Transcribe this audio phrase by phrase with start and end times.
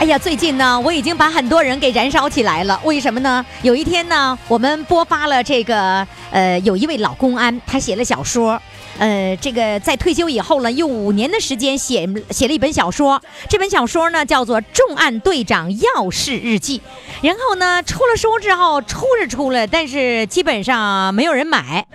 [0.00, 2.80] 哎呀，最近呢，我已经把很多人给燃烧起来了。
[2.84, 3.44] 为什么呢？
[3.60, 8.58] 有一天呢，我们播发了这个，呃，有一位老公安，他写了小说，
[8.98, 13.20] 呃，这个在退休以后呢，用五年的时间写写了一本小说。
[13.46, 16.78] 这本小说呢，叫做《重案队长要事日记》。
[17.20, 21.86] 然后呢，出了书之后，出是出了，但是基本上没有人买。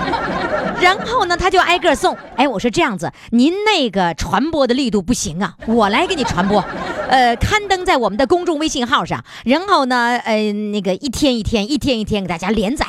[0.78, 2.14] 然后呢，他就挨个送。
[2.36, 6.62] 哎，我说这样子，您那个传播的力度不行啊，我来给你传播。
[7.08, 12.86] 呃，刊登在我们的公众微信号上，然后呢，呃，那个一天一天，一天一天给大家连载。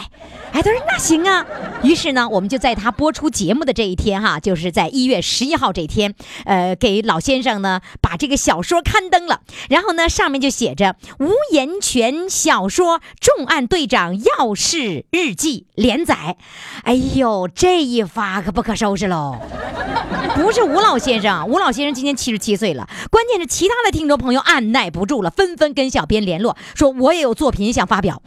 [0.52, 1.46] 哎，他说那行啊。
[1.84, 9.42] 于是呢，我们就在他播出节目的这一天哈，就是在一月十一号这一天，呃，给老先生呢把这个小说刊登了。
[9.70, 16.38] 然后呢，上面就写着“吴延泉小说重案队长要事日记”连载。
[16.84, 19.38] 哎呦，这一发可不可收拾喽！
[20.36, 22.88] 不是吴老先生，吴老先生今年七十七岁了。
[23.12, 28.22] 关键是其他的听听众朋友按耐不住了，纷纷跟小编联络，说我也有作品想发表。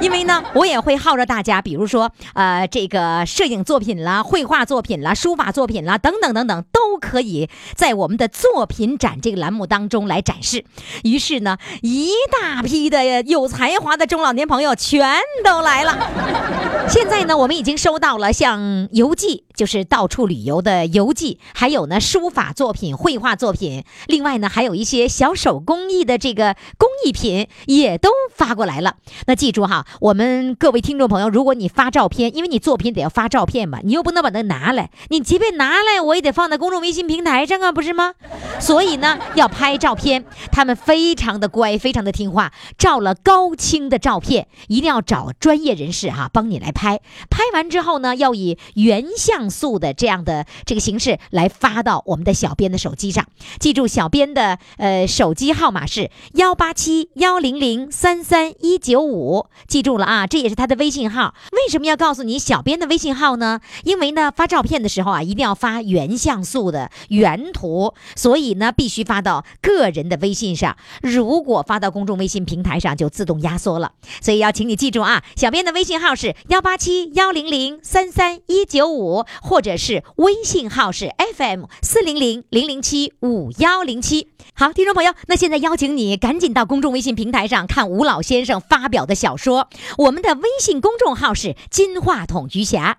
[0.00, 10.64] 因为呢，我也会号召大家，比如说，呃，这个摄影作品啦、绘画作品啦、书法作品啦，等等等等，都可以在我们的作品展这个栏目当中来展示。
[11.02, 16.86] 于是呢，一大批的有才华的中老年朋友全都来了。
[16.88, 28.96] 现在呢，我们已经收到了像游记，就是到处旅游的游记，还有呢书法作品、绘画作品，另外呢还有一些小手工艺的这个工艺品也都发过来了。
[29.26, 38.12] 那记住哈，我们各位听众朋友，如果你发照片，因为你作品得要发照片嘛，你又不能把它拿来，你即便拿来，我也得放在公众微信平台上啊，不是吗？
[38.60, 47.00] 所以呢，要拍照片，他们非常的乖，非常的听话，照了高清的照片，一定要找专业人士哈帮你来拍。
[47.30, 53.26] 拍完之后呢，要以原像素的这样的这个形式来发到我们的小编的手机上。
[53.58, 61.34] 记住，小编的呃手机号码是幺八七幺零零三三一九五，记住了啊，这也是他的微信号。
[61.52, 63.60] 为什么要告诉你小编的微信号呢？
[63.84, 70.76] 因为呢，发照片的时候啊，一定要发原像素的原图，所以呢，必须发到个人的微信上。
[71.02, 73.92] 如果发到公众微信平台上，就自动压缩了。
[74.20, 84.28] 所以要请你记住啊，小编的微信号是幺八七幺零零三三一九五，或者是微信号是 FM 四零零零零七五幺零七。
[84.58, 89.68] 好，听众朋友，那现在邀请你赶紧到公众微信平台上看吴老先生发表的小说。
[89.98, 92.96] 我们的微信公众号是金话筒余霞。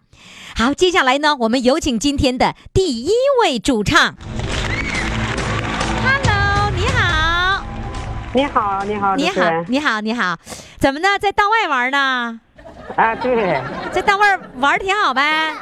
[0.56, 3.09] 好，接下来呢，我们有请今天的第一
[3.41, 4.13] 位主唱。
[6.06, 7.63] Hello，你好，
[8.35, 10.38] 你好，你好，你好，你好，你好，
[10.78, 11.18] 怎么呢？
[11.19, 12.39] 在道外玩呢？
[12.95, 13.59] 啊，对，
[13.91, 15.56] 在道外玩挺好呗，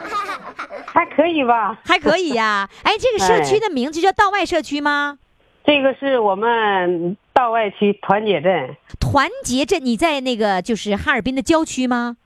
[0.88, 1.78] 还可以吧？
[1.86, 2.70] 还可以呀。
[2.84, 5.20] 哎，这个社区的名字叫道外社区吗？
[5.66, 8.76] 这个是我们道外区团结镇。
[9.00, 12.18] 团结镇，你在那个就是哈尔滨的郊区吗？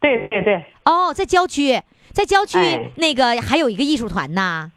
[0.00, 0.64] 对对对。
[0.84, 1.80] 哦，在郊区，
[2.12, 4.70] 在郊区、哎那个还有一个艺术团呐。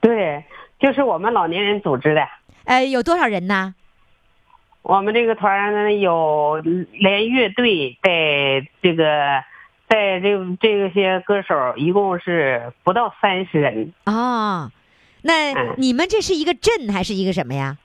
[0.00, 0.44] 对，
[0.80, 2.26] 就是我们老年人组织的。
[2.64, 3.74] 呃，有多少人呢？
[4.82, 8.10] 我们这个团有连乐队带
[8.82, 9.44] 这个
[9.86, 13.92] 带这这些歌手，一共是不到三十人。
[14.06, 14.72] 哦，
[15.22, 17.78] 那嗯你们这是一个镇还是一个什么呀？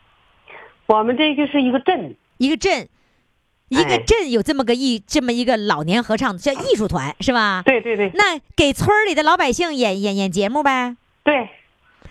[0.88, 2.88] 我们这就是一个镇，一个镇，
[3.68, 7.62] 一个哎镇有这么个艺这么一个老年合唱叫艺术团是吧？
[7.66, 11.50] 对对对那给村儿里的老百姓演演演节目呗，对，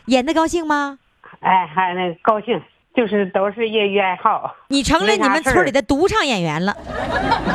[0.04, 0.98] 演的高兴吗？
[1.40, 2.60] 哎，还那高兴，
[2.94, 4.54] 就是都是业余爱好。
[4.68, 6.76] 你成了你们村里的独唱演员了，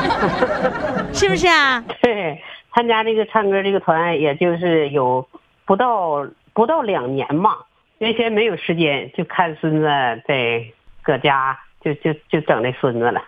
[1.14, 1.84] 是不是啊？
[2.02, 2.42] 对，
[2.74, 5.28] 参加这个唱歌这个团，也就是有
[5.66, 7.58] 不到不到两年嘛。
[8.02, 9.86] 原先没有时间，就看孙子
[10.28, 10.66] 在
[11.04, 13.22] 搁家，就就就整那孙子了。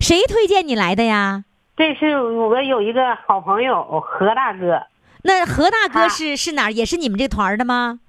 [0.00, 1.44] 谁推荐你来的呀？
[1.76, 4.82] 这是我有一个好朋友何大哥，
[5.22, 6.72] 那何大哥是是哪儿？
[6.72, 8.00] 也是你们这团儿的吗？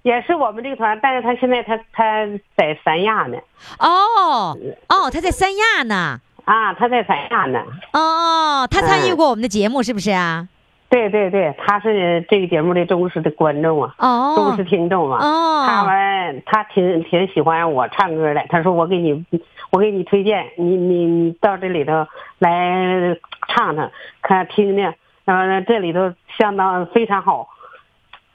[0.00, 3.36] 也是我们这个团，但是他现在他他在三亚呢，
[3.78, 4.56] 哦
[4.88, 6.18] 哦，他在三亚呢。
[6.46, 7.62] 啊，他在三亚呢。
[7.92, 10.48] 哦，他参与过我们的节目是不是啊？
[10.88, 15.18] 对对对，他是这个节目的忠实的观众啊，忠哦实听众啊。
[15.20, 19.24] 他哦，们他挺挺喜欢我唱歌的，他说我给你，
[19.70, 22.06] 我给你推荐，你你你到这里头
[22.38, 23.16] 来
[23.48, 23.90] 唱唱，
[24.22, 24.94] 看听听，
[25.24, 27.48] 然后这里头相当非常好。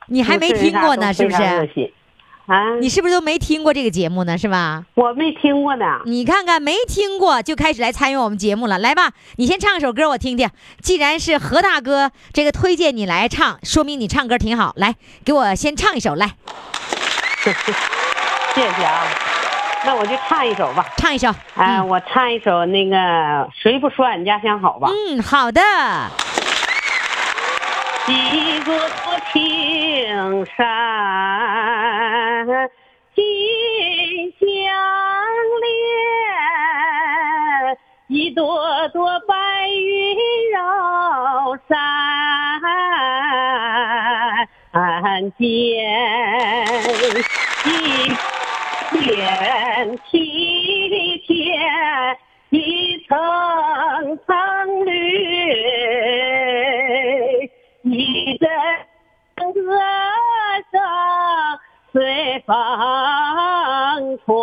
[0.07, 1.94] 你还没听过呢，非常热是？
[2.46, 4.38] 心啊，你是不是都没听过这个节目呢？
[4.38, 4.84] 是吧？
[4.96, 5.86] 我没听过呢。
[6.06, 10.50] 你看看，没听过就开始来参与我们节目了，来吧，你先唱首歌我听听。
[10.82, 14.74] 既然是何大哥这个推荐你来唱，说明你唱歌挺好。
[14.76, 16.28] 来，给我先唱一首，来
[17.44, 19.04] 谢谢啊，
[19.86, 20.86] 那我就唱一首吧。
[20.98, 21.30] 唱一首。
[21.30, 22.96] 啊，嗯我唱一首那个
[23.62, 24.90] 《谁不说俺家乡好》吧。
[24.90, 25.62] 嗯，好的。
[28.08, 30.66] 一座座青山
[33.14, 33.22] 心
[34.40, 34.48] 相
[35.62, 37.78] 连，
[38.08, 40.18] 一朵朵白云
[40.52, 41.78] 绕山
[45.38, 45.42] 间，
[47.66, 47.68] 一
[48.92, 52.18] 片梯田，
[52.50, 53.18] 一层
[54.26, 54.30] 层
[54.86, 54.90] 绿，
[57.84, 58.50] 一阵
[59.54, 59.62] 歌
[60.72, 60.80] 声
[61.92, 62.56] 随风
[64.26, 64.36] 传。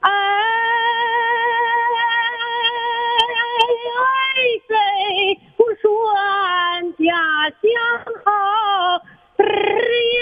[0.00, 0.10] 哎，
[4.66, 4.74] 谁
[5.56, 5.86] 不说
[6.16, 7.04] 俺家
[7.50, 7.64] 乡
[8.24, 8.28] 好？
[9.38, 9.44] 儿
[10.18, 10.20] 呀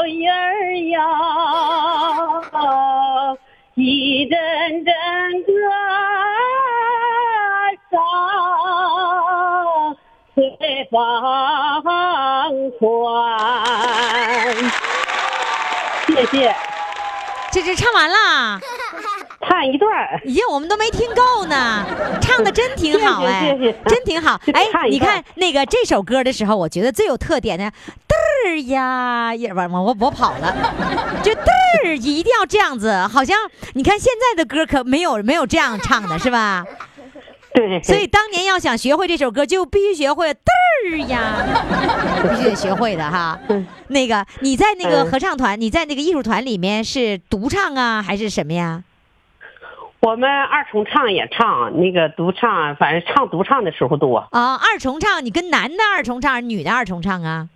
[0.00, 0.10] 儿
[0.88, 0.98] 呀，
[3.74, 4.36] 一阵
[4.84, 4.92] 阵
[5.44, 5.52] 歌
[7.90, 7.92] 声
[10.34, 10.34] 随
[10.90, 10.94] 风
[12.78, 13.41] 传。
[17.52, 18.58] 这这唱完了，
[19.46, 20.18] 唱一段儿。
[20.24, 21.84] 咦，我们都没听够呢，
[22.22, 23.72] 唱的真挺好哎，谢谢。
[23.86, 24.40] 真挺好。
[24.54, 27.74] 哎你看那个这首歌的时候，我觉得最有特点的，嘚
[28.48, 30.54] 儿呀，也完我我跑了，
[31.22, 31.44] 就嘚
[31.84, 33.36] 儿一定要这样子，好像
[33.74, 36.64] 你看现在的歌可没有没有这样唱的是吧？
[37.54, 40.36] 对，所以当年要想学会这首歌，就必须学会嘚
[40.90, 41.44] 儿呀，
[42.30, 43.38] 必须得学会的哈。
[43.88, 48.82] 那个你在那个嗯合唱团，你在那个艺术团里面是独唱啊，还是什么呀？
[50.00, 57.48] 我们二重唱也唱，那个独唱，反正唱独唱的时候多，啊，二重唱，你跟男的二重唱，女的二重唱啊？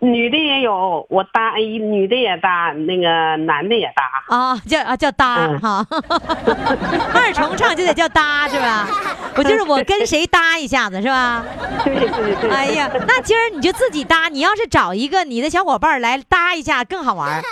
[0.00, 4.36] 女的也有，我搭一女的也搭，那个男的也搭。
[4.36, 5.86] 啊，叫啊叫搭嗯哈，
[7.14, 8.88] 二重唱就得叫搭是吧？
[9.36, 11.44] 我就是我跟谁搭一下子是吧？
[11.84, 12.50] 对对对。
[12.50, 17.42] 哎呀，那今儿你就自己搭，你要是找一个你的小伙伴来搭一下更好玩儿，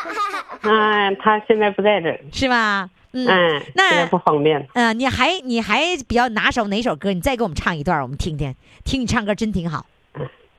[0.63, 2.89] 嗯， 他现在不在这儿，是吧？
[3.13, 4.67] 嗯，嗯，那不方便。
[4.75, 7.13] 嗯，你还你还比较拿手哪首歌？
[7.13, 8.55] 你再给我们唱一段，我们听听。
[8.85, 9.85] 听你唱歌真挺好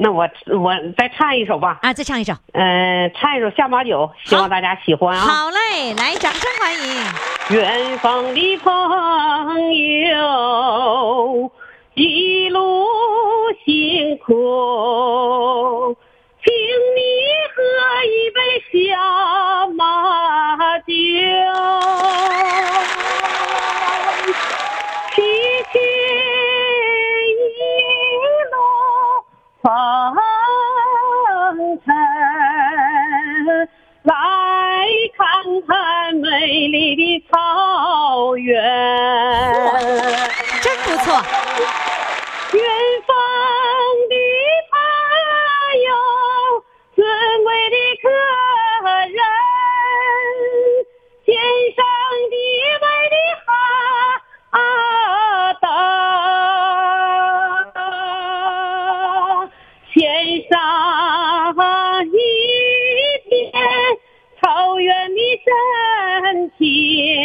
[0.01, 1.93] 那我我再唱一首吧，啊！
[1.93, 2.31] 再唱一首。
[2.53, 5.19] 嗯、唱一首《下马酒》，希望大家喜欢啊。
[5.25, 6.79] 好嘞，来，掌声欢迎。
[7.49, 8.71] 远方的朋
[10.07, 11.51] 友，
[11.95, 12.85] 一路
[13.65, 15.97] 辛苦，
[16.45, 16.53] 请
[16.95, 17.01] 你
[17.53, 17.61] 喝
[18.05, 18.39] 一杯
[18.71, 20.78] 下马
[35.68, 38.61] 看看美丽的草原，
[40.61, 41.13] 真不错，
[42.54, 42.61] 远
[43.06, 43.16] 方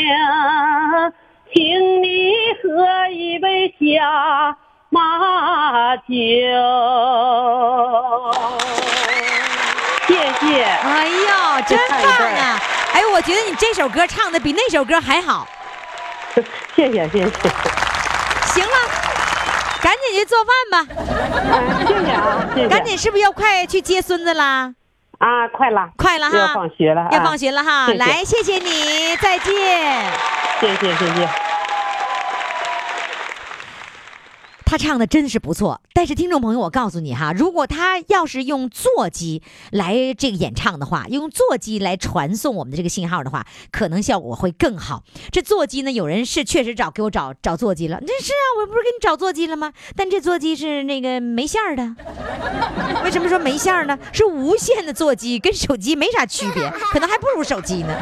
[0.05, 1.13] 情，
[1.53, 2.33] 请你
[2.63, 4.57] 喝一杯下
[4.91, 6.05] 马酒。
[10.07, 10.63] 谢谢。
[10.63, 11.99] 哎呦，真棒
[12.35, 12.61] 啊！
[12.93, 15.49] 哎，我觉得你这首歌唱的比那首歌还好。
[16.77, 17.31] 谢谢谢谢，
[18.47, 18.77] 行了，
[19.81, 20.79] 赶紧去做饭吧。
[21.51, 21.55] 啊
[21.87, 22.69] 谢谢啊，谢谢。
[22.69, 24.75] 赶紧，是不是要快去接孙子啦？
[25.19, 27.87] 啊，快了，快了哈，要放学了，要啊放学了哈。
[27.87, 29.53] 谢谢来，谢谢你，再见。
[30.61, 31.44] 谢谢谢谢。
[34.75, 39.41] 他唱的真是不错，但是听众朋友，我告诉你哈，如果他要是用座机
[39.71, 45.05] 来这个演唱的话，用座机来传送我们的这个信号的话，可能效果会更好。
[45.31, 49.73] 这座机呢，有人是确实找给我找找座机了，那是啊，我不是给你找座机了吗？
[49.95, 51.95] 但这座机是那个没线儿的。
[53.05, 53.97] 为什么说没线儿呢？
[54.13, 57.95] 是无线的座机，跟手机没啥区别，可能还不如手机呢。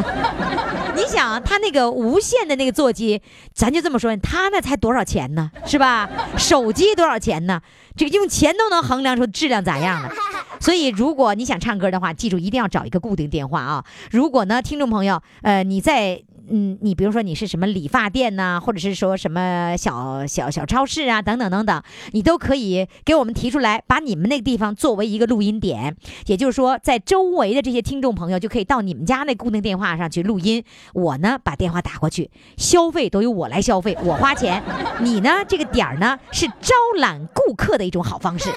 [0.97, 3.21] 你想，他那个无线的那个座机，
[3.52, 5.50] 咱就这么说，他那才多少钱呢？
[5.67, 6.09] 是吧？
[6.38, 7.61] 手手机多少钱呢？
[7.97, 10.11] 这个用钱都能衡量出质量咋样了。
[10.61, 13.85] 所以，如果你想唱歌的话，记住一定要找一个固定电话啊。
[14.11, 16.23] 如果呢，听众朋友，呃，你在。
[16.51, 25.97] 嗯，你比如说你是什么理发店呐、或者是说什么小小小超市啊，等等等等，你都可以给我们提出来，把你们那个地方作为一个录音点。
[26.27, 34.61] 也就是说，在周围的这些听众朋友就可以到你们家那固定电话上去录音，我呢把电话打过去，消费都由我来消费，我花钱。
[34.99, 38.49] 你呢这个点儿呢是招揽顾客的的一种好方式。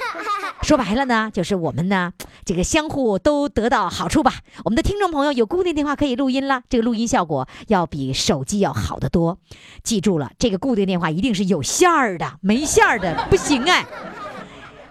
[0.62, 2.14] 说白了呢，就是我们呢，
[2.46, 4.36] 这个相互都得到好处吧。
[4.64, 9.38] 我们的听众朋友有固定电话可以录音了，这个录音效果要比手机要好得多。
[9.84, 13.86] 记住了，这个固定电话一定是有线儿的，没线儿的不行哎。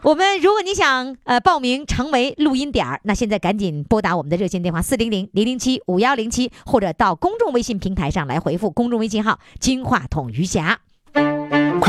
[0.03, 10.79] 我们如果你想呃报名成为录音点儿，那现在赶紧拨打我们的热线电话四零零零零七五幺零七，或者到公众微信平台上来回复公众微信号“金话筒余霞”。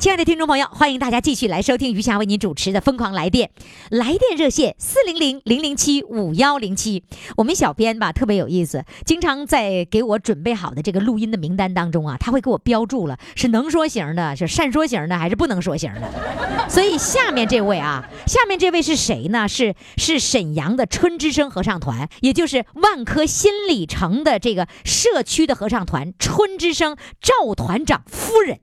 [0.00, 3.50] 亲爱的听众朋友，欢迎大家继续来收听余霞为您主持的《疯狂来电》，
[3.90, 7.04] 来电热线四零零零零七五幺零七。
[7.36, 16.10] 我们小编吧特别有意思，经常在给我准备好的这个录音的名单当中啊，他会给我标注了是能说型的，是善说型的，还是不能说型的。
[16.70, 19.46] 所以下面这位啊，下面这位是谁呢？
[19.46, 28.60] 是是沈阳的春之声合唱团，也就是万科新里程的这个社区的合唱团春之声赵团长夫人。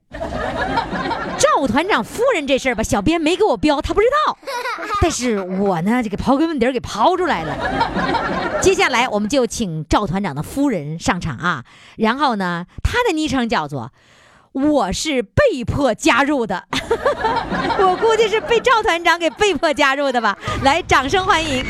[1.36, 4.38] 赵团长夫人这事儿吧，小编没给我标，他不知道。
[5.02, 8.60] 但是我呢，就给刨根问底儿给刨出来了。
[8.60, 11.64] 接下来我们就请赵团长的夫人上场啊。
[11.96, 13.92] 然后呢，她的昵称叫做
[14.52, 16.64] “我是被迫加入的”，
[17.78, 20.36] 我估计是被赵团长给被迫加入的吧。
[20.62, 21.64] 来，掌声欢迎。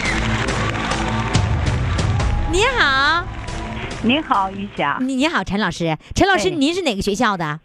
[2.51, 3.25] 你好，
[4.03, 7.61] 你好，于霞，你你好，陈老师，陈老师，哎您是哪个学校的？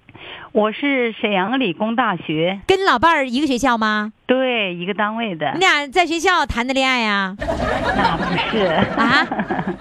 [0.53, 4.13] 我是沈阳理工大学，跟老伴儿一个学校吗？
[4.27, 5.59] 对，一个单位的你。
[5.59, 8.23] 俩在学校谈的恋爱呀、那不
[8.55, 9.27] 是啊？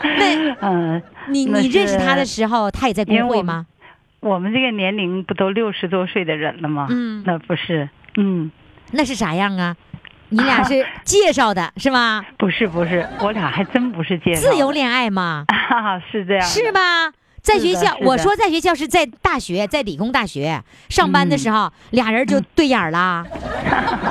[0.03, 3.67] 那嗯， 你你认识他的时候，他也在工因为我会吗？
[4.21, 6.87] 我们这个年龄不都六十多岁的人了吗？
[6.91, 8.51] 嗯那不是，嗯，
[8.93, 9.77] 那是啥样啊？
[10.31, 12.25] 你俩是 介绍的是吗？
[12.39, 14.53] 不是不是，我俩还真不是介绍的。
[14.53, 17.13] 自由恋爱吗， 啊，是这样，是吧？
[17.43, 23.27] 在学校，我说在学校是在大学，在理工大学上班的时候，俩人就对眼儿了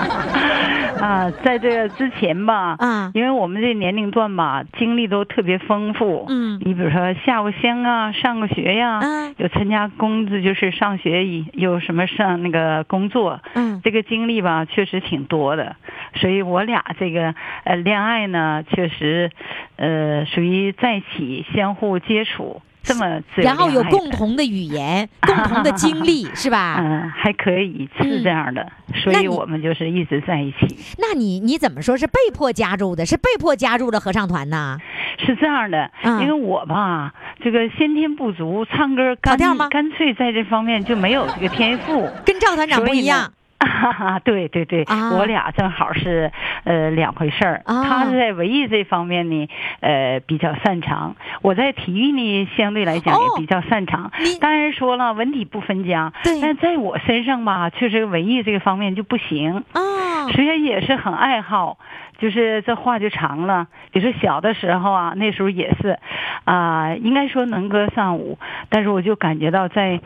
[0.99, 3.09] 啊，在这个之前吧，啊。
[3.15, 6.25] 因为我们这年龄段吧，经历都特别丰富。
[6.29, 15.77] 嗯你比如说下过乡啊，上过学呀、嗯有参加工作，就是上学以有什么上那个工作，嗯这个经历吧，确实挺多的。
[16.15, 17.33] 所以我俩这个
[17.63, 19.31] 呃恋爱呢，确实
[19.77, 26.77] 呃属于在一起相互接触这么自由然后有共同的语言，共同的经历， 是吧？
[26.79, 28.71] 嗯还可以嗯是这样的，
[29.03, 30.77] 所以我们就是一直在一起。
[30.97, 33.05] 那你你怎么说是被迫加入的？
[33.05, 34.77] 是被迫加入的合唱团呢？
[35.19, 42.09] 是这样的，嗯因为我吧，这个先天不足，唱歌干跑调吗干脆在这方面就没有这个天赋。
[42.25, 43.31] 跟赵团长不一样。
[44.23, 45.11] 对对对，啊。
[45.17, 46.31] 我俩正好是
[46.63, 47.61] 呃两回事儿。
[47.65, 47.83] 啊。
[47.83, 49.47] 他是在文艺这方面呢，
[49.81, 53.19] 呃比较擅长；我在体育呢，相对来讲哦。
[53.21, 54.11] 也比较擅长。
[54.19, 56.41] 你当然说了，文体不分家，对。
[56.41, 59.63] 但在我身上吧，确实文艺这个方面就不行。
[59.73, 61.77] 啊，虽然也是很爱好，
[62.17, 63.67] 就是这话就长了。
[63.91, 65.99] 比如说小的时候啊，那时候也是，
[66.45, 68.37] 啊、应该说能歌善舞，
[68.69, 69.99] 但是我就感觉到在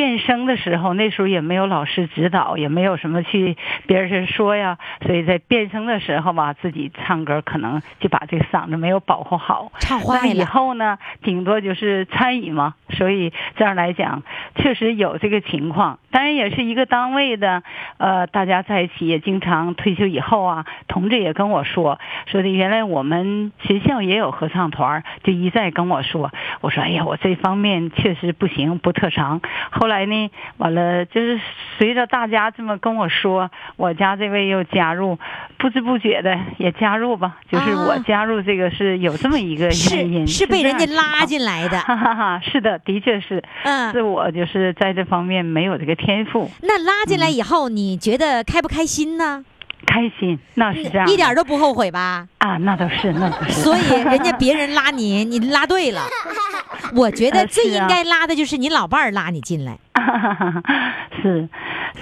[0.00, 9.70] 变声的时候，那时候也没有老师指导，也没有什么去别人说呀，所以在变声的时候吧，自己唱歌可能就把这个嗓子没有保护好。
[9.78, 10.42] 唱那么以。
[10.42, 14.22] 后呢，顶多就是参与嘛，所以这样来讲，
[14.56, 15.98] 确实有这个情况。
[16.10, 17.62] 当然也是一个单位的，
[17.98, 29.42] 呃，大家在一起也经常退休以后啊，同志也跟我说，说的原来我们学校也有合唱团，就一再跟我说，我说哎呀，我这方面确实不行，不特长。
[29.70, 31.40] 后来呢，完了就是
[31.78, 35.18] 随着大家这么跟我说，我家这位又加入，
[35.56, 37.38] 不知不觉的也加入吧。
[37.50, 41.24] 就是我啊加入这个是有这么一个原因，是是被人家拉。
[41.30, 41.78] 进来的。
[41.86, 49.44] 哈哈哈，是的，的确是，嗯是我就是在这方面没有这个天赋，那拉进来以后，你觉得开不开心呢？
[49.86, 52.26] 开心那是这样，一点都不后悔吧？
[52.38, 53.52] 啊，那倒是，那倒是。
[53.52, 56.02] 所以人家别人拉你，你拉对了。
[56.94, 59.78] 我觉得最应该拉的就是你老伴儿拉你进来。
[61.22, 61.48] 是，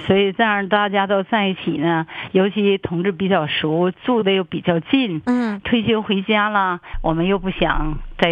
[0.05, 8.29] 所以这样大家都在一起呢，尤其同志比较熟，住的又比较近，嗯，退休回家了，我们又不想在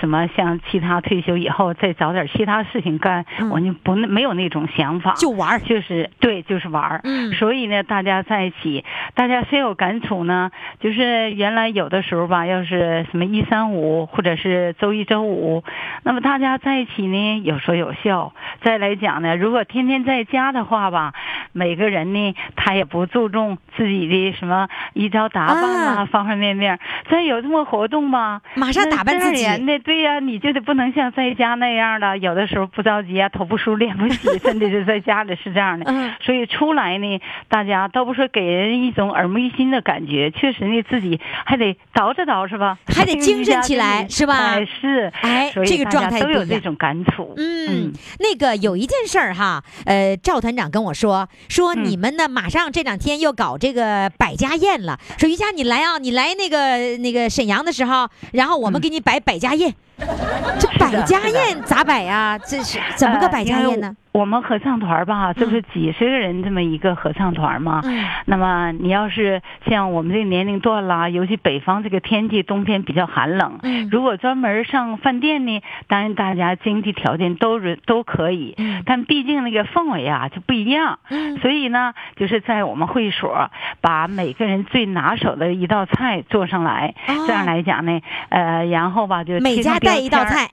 [0.00, 5.58] 什么像其他退休以后再找点其他事情干，嗯我就不没有那种想法，就玩儿。
[5.60, 7.00] 就是对，就是玩儿。
[7.04, 8.84] 嗯所以呢，大家在一起，
[9.14, 10.50] 大家深有感触呢？
[10.80, 15.64] 就是原来有的时候吧，要是什么一三五或者是周一周五，
[16.04, 18.32] 那么大家在一起呢，有说有笑。
[18.62, 21.14] 再来讲呢，如果天天在家的话吧，
[21.52, 26.06] 每个人呢，他也不注重自己的什么衣着打扮啊，啊。
[26.06, 26.78] 方方面面。
[27.10, 29.46] 再有这么活动吧，马上打扮自己。
[29.64, 35.90] 那对呀、你就得不能像在家那样了，有的时候不着急啊，头不梳脸不洗， 真的是在家里是这样的。
[35.90, 36.12] 嗯。
[36.20, 44.34] 所以出来呢，大家倒不是给人一种耳目一新的感觉，确实呢，自己还得捯饬捯饬吧，还得精神起来是吧？
[44.34, 47.34] 哎，是，哎所以大这个状态都有这种感触。
[47.36, 51.84] 嗯，那个有一件事儿哈，呃，赵团长跟我说，说嗯。
[51.84, 59.74] 你们呢马上这两天又搞这个百家宴了，说于佳你来啊，你来那个那个沈阳的时候，然后我们给你摆百家宴。
[60.58, 62.38] 这百家宴咋摆呀？
[62.38, 63.94] 这是怎么个百家宴呢？
[64.10, 67.82] 我们合唱团吧，这不是几十个人这么一个合唱团吗？
[67.84, 80.98] 嗯那么你要是像我们这个年龄段啦，尤其北方这个天气，冬天比较寒冷，嗯如果专门上饭店呢，当然大家经济条件都是都可以，嗯但毕竟那个氛围啊就不一样。
[81.10, 83.50] 嗯所以呢，就是在我们会所
[83.80, 88.00] 把每个人最拿手的一道菜做上来，哦这样来讲呢，
[88.30, 90.50] 呃，然后吧就每家带一道菜。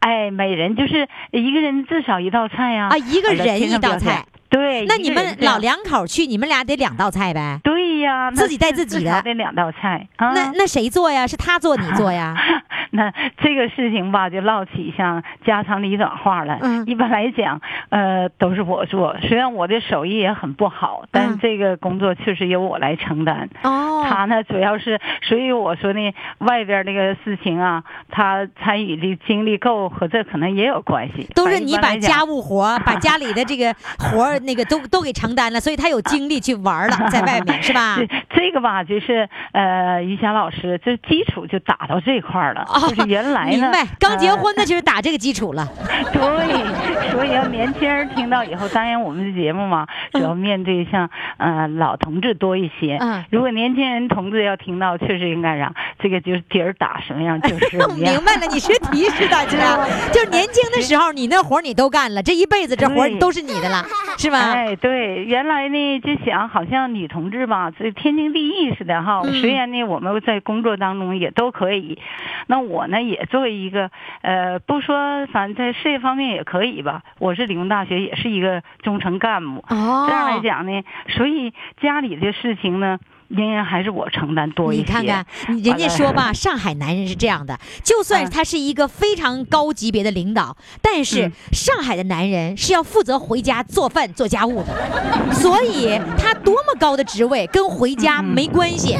[0.00, 4.26] 哎，每人就是一个人至少一道菜呀、啊，一个人一道菜。
[4.52, 7.58] 对，那你们老两口去，你们俩得两道菜呗？
[7.64, 10.32] 对呀，自己带自己的得两道菜啊。
[10.34, 11.26] 那那谁做呀？
[11.26, 12.36] 是他做你做呀？
[12.94, 16.58] 那这个事情吧，就唠起像家长里短话了。
[16.60, 19.16] 嗯一般来讲，呃，都是我做。
[19.22, 23.48] 虽然我的手艺也很不好，但嗯这个工作确实由我来承担。
[23.62, 31.26] 哦，他呢，主要是，所以我说呢，外边那个事情啊，他参与的精力够，和这可能也有关系。
[31.34, 37.96] 都是你把家务活、把家里的这个活儿那个都都给承担了，所以他有精力去玩了，在外面是吧？
[38.00, 42.64] 这这个吧，就是呃，于霞老师，这基础就打到这块儿了。
[42.68, 45.68] 哦就是原来呢，明白，刚结呃婚的就是打这个基础了。
[46.12, 52.98] 对，所以要年轻人听到以后，当然我们的节目嘛，主要面对像呃老同志多一些。
[53.00, 57.94] 嗯如果年轻人同志要听到，确实应该让这个就是底儿打什么样就是 样。
[57.96, 59.78] 明白了，你是提示大家，
[60.12, 63.84] 就是年轻的时候你那活你都干了，这一辈子这活都是你的了，
[64.18, 64.31] 是吧？
[64.38, 69.20] 哎，对，原来呢就想好像女同志吧，这天经地义似的哈。
[69.24, 71.98] 嗯虽然呢我们在工作当中也都可以，
[72.46, 73.90] 那我呢也作为一个
[74.22, 77.02] 呃，不说反正在事业方面也可以吧。
[77.18, 82.98] 我是理工大学也是一个中层干部，哦，这样来讲呢，所以家里的事情呢，
[83.36, 84.82] 仍然还是我承担多一些。
[84.82, 85.26] 你看看，
[85.62, 98.96] 人家说吧，上海男人是这样的，就算嗯他是一个非常高级别的领导，但是嗯上海的男人是要负责回家做饭做家务的，所以他多么高的职位跟回家嗯没关系。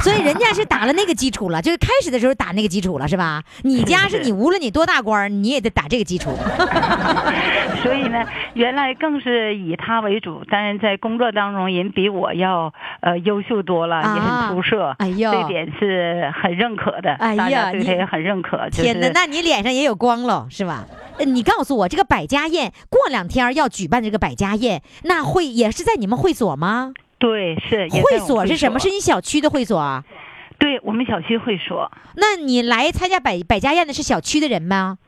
[0.00, 3.42] 所以人家是打了那个基础了，就是开始的时候打那个基础了，是吧？
[3.62, 6.30] 你家是是你无论你多大官儿，你也得打这个基础。
[7.82, 14.94] 所以呢，原来更是以他为主，但是在工作当中，人比我要呃优秀多了，也啊很出色。
[14.98, 18.68] 哎呦这点是很认可的，哎呀大家对他你也很认可。
[18.70, 20.86] 就是、天哪，那你脸上也有光了，是吧？
[21.18, 26.92] 呃你告诉我，这个百家宴过两天要举办这个百家宴，那会也是在你们会所吗？
[27.18, 28.78] 对是会所是什么？
[28.78, 30.04] 是你小区的会所啊？
[30.58, 34.98] 对我们小区会所，那你来参加百百家宴的是小区的人吗？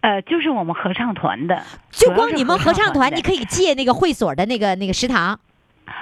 [0.00, 5.40] 呃，就是我们合唱团的，就光你们合唱团，你可以借那个会所的那个那个食堂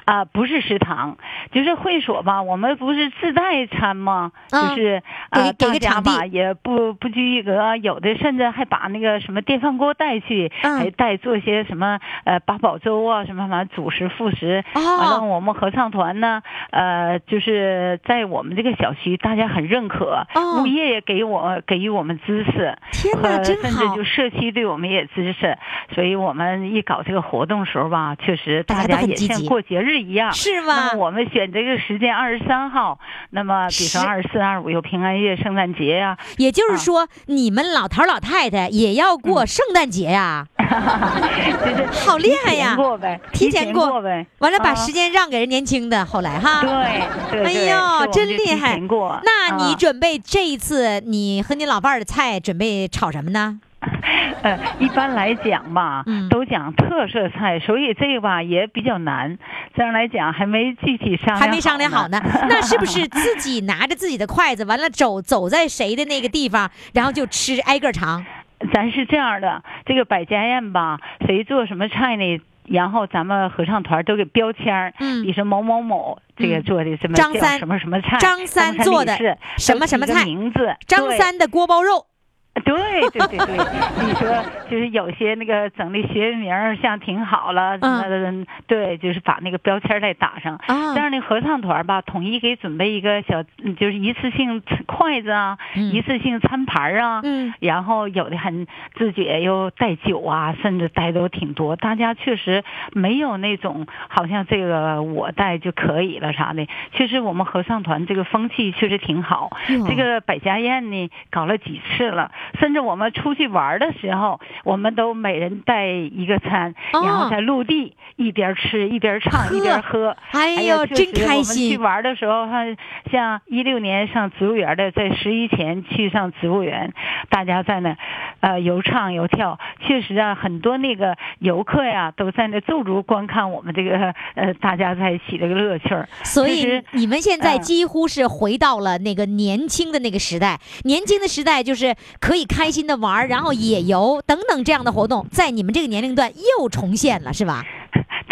[0.05, 1.17] 啊、不是食堂，
[1.53, 4.33] 就是会所吧，我们不是自带餐吗？
[4.51, 14.65] 嗯就是给呃，大家吧也不不拘一格，有的甚至还把那个什么电饭锅带去，嗯还带做些什么呃八宝粥啊，什么什么主食副食。
[14.75, 24.05] 哦完了，我们合唱团呢，呃，就是在我们这个小区，大家很认可，哦物业也给我给予我们支持，天哪，呃真好甚至就！
[24.05, 25.59] 社区对我们也支持，
[25.93, 30.33] 所以我们一搞这个活动时候吧，确实大家也像过节日一样。
[30.33, 30.99] 是那吗么？
[31.05, 32.99] 我们选这个时间二十三号，
[33.31, 40.47] 那么比如说二十四、二十五有平安夜、圣诞节呀、也就是啊说，你们老头老太太也要嗯过圣诞节呀？
[40.65, 44.27] 就是好厉害呀提前过呗，提前过过呗。
[44.39, 46.61] 完了，把啊时间让给人年轻的，后来哈。
[46.61, 48.81] 对对对，哎呦真厉害。
[49.23, 53.61] 那你啊准备这一次你和你老伴儿的菜准备炒什么呢？
[54.43, 59.39] 呃，一般来讲吧，嗯都讲特色菜，所以这个吧也比较难。
[59.75, 62.21] 这样来讲还没具体商量，还没商量好呢。
[62.49, 68.25] 那是不是自己拿着自己的筷子，完了走走在谁的那个地方，然后就吃，挨个尝？
[68.73, 72.41] 咱是这样的，这个百家宴吧，谁做什么菜呢？
[72.67, 79.15] 然后咱们合唱团都给标签儿，嗯比如说某某某这个嗯做的什么张三什么什么菜，张三三做的
[79.59, 82.07] 什么什么菜名字，张三的锅包肉，
[82.65, 90.55] 对对对对，你说就是有些那个整的学名儿像挺好了，什么的，对，就是把那个标签儿再打上。
[90.67, 101.75] 啊这样的合唱团吧，统一给准备一个小，嗯就是一次性筷子啊，嗯一次性餐盘儿啊，嗯然后有的很自觉又带酒啊，甚至带都挺多。
[101.75, 102.63] 大家确实
[102.93, 106.69] 没有那种好像这个我带就可以了啥的。
[106.93, 109.51] 确实我们合唱团这个风气确实挺好。
[109.69, 120.17] 哟这个百家宴呢搞了几次了，甚至我们出去玩的时候，我们都每人带一个餐，哦然后在陆地一边吃一边唱一边喝。
[120.33, 121.81] 哎呀呦，真开心我们去心！
[121.81, 122.77] 玩的时候，像
[123.11, 126.93] 像一六年上植物园的，在十一前去上植物园，
[127.29, 127.97] 大家在那，
[128.41, 136.09] 呃，游唱游跳，确实啊，很多那个游客呀，都在那驻足观看我们这个 呃，大家在一起这个乐趣儿。
[136.23, 147.65] 所以你们现在嗯几乎是回到了那个年轻的那个时代，年轻的时代就是可可以开心的玩，然后野游等等这样的活动，在你们这个年龄段又重现了，是吧？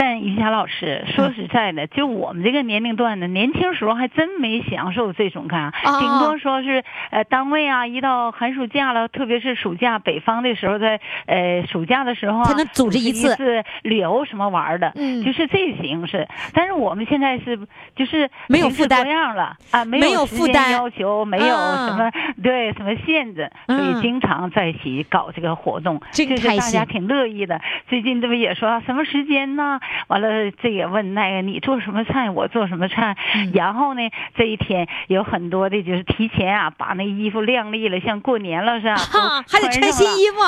[0.02, 15.22] 但于霞老师说实在的，就我们这个年龄段呢，年轻时候还真没享受这种看，哦顶多说是呃单位啊，一到寒暑假了，特别是暑假，北方的时候，在呃暑假的时候啊，才能组织一一次次旅游什么玩儿的，嗯。
[15.22, 16.26] 就是这形式。
[16.52, 17.56] 但是我们现在是
[17.94, 19.06] 就是没有负担。
[19.06, 20.72] 样了啊，没没有负担。
[20.72, 21.86] 要求，没有嗯。
[21.86, 22.10] 什么、
[22.42, 27.60] 对什么限制，所嗯以经常在一起搞这个活动，真就是大家挺乐意的。
[27.88, 29.78] 最近这不也说啊什么时间呢？
[30.08, 33.16] 完了，这也问那个你做什么菜，我做什么菜。
[33.34, 34.00] 嗯然后呢，
[34.36, 40.42] 这一天有很多的就是提前啊，把那衣服晾丽了，像过年了似的， 哈，还得穿穿新衣服。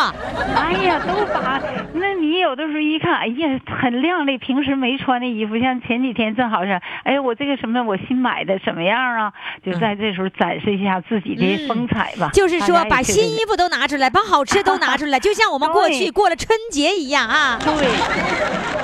[0.57, 1.61] 哎呀，都把
[1.95, 9.33] 那你有的时候一看，哎呀，很靓丽，平时没穿的衣服，像前几天正好是，哎，我这个什么我新买的什么样啊？
[9.65, 12.29] 就在这时候展示一下自己的风采吧。
[12.29, 17.59] 嗯就是说，把新衣服都拿出来，把好吃的都拿出来，就像我们过去 过了春节一样啊。
[17.61, 17.87] 对。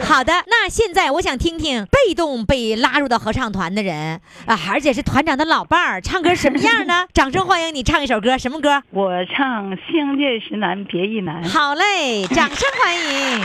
[0.07, 7.07] 好的，那现在我想听听被动被拉入到合唱团的人啊，而且是团长的老伴儿，唱歌什么样呢？
[7.15, 8.83] 掌声欢迎你唱一首歌，什么歌？
[8.91, 11.43] 我唱《相见时难别亦难》。
[11.49, 13.41] 好嘞，掌声欢迎。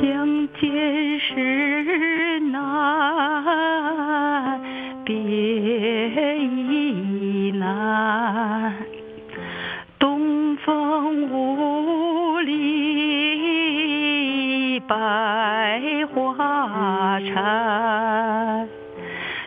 [0.00, 2.62] 相见时难，
[5.06, 8.74] 别亦难。
[10.00, 15.80] 东风无力百
[16.12, 18.68] 花残，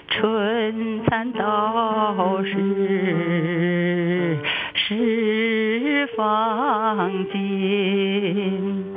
[0.08, 4.38] 春蚕到时
[4.74, 8.89] 十方尽。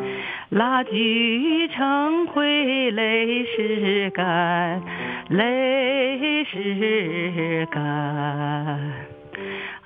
[0.53, 4.83] 蜡炬成灰泪始干，
[5.31, 7.81] 泪始干。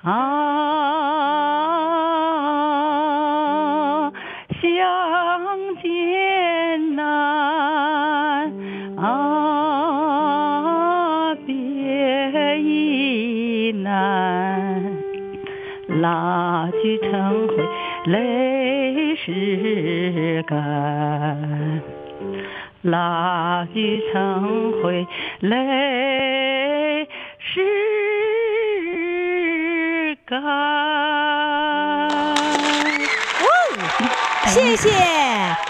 [0.03, 0.11] 啊，
[4.61, 4.69] 相
[5.81, 8.51] 见难，
[8.97, 9.13] 啊，
[11.45, 14.83] 别亦难。
[16.01, 17.55] 蜡炬成灰
[18.11, 18.56] 泪
[19.27, 21.81] 是干，
[22.83, 25.05] 蜡炬成灰
[25.41, 27.05] 泪
[27.37, 27.59] 始
[30.25, 31.06] 干。
[34.57, 34.89] 谢谢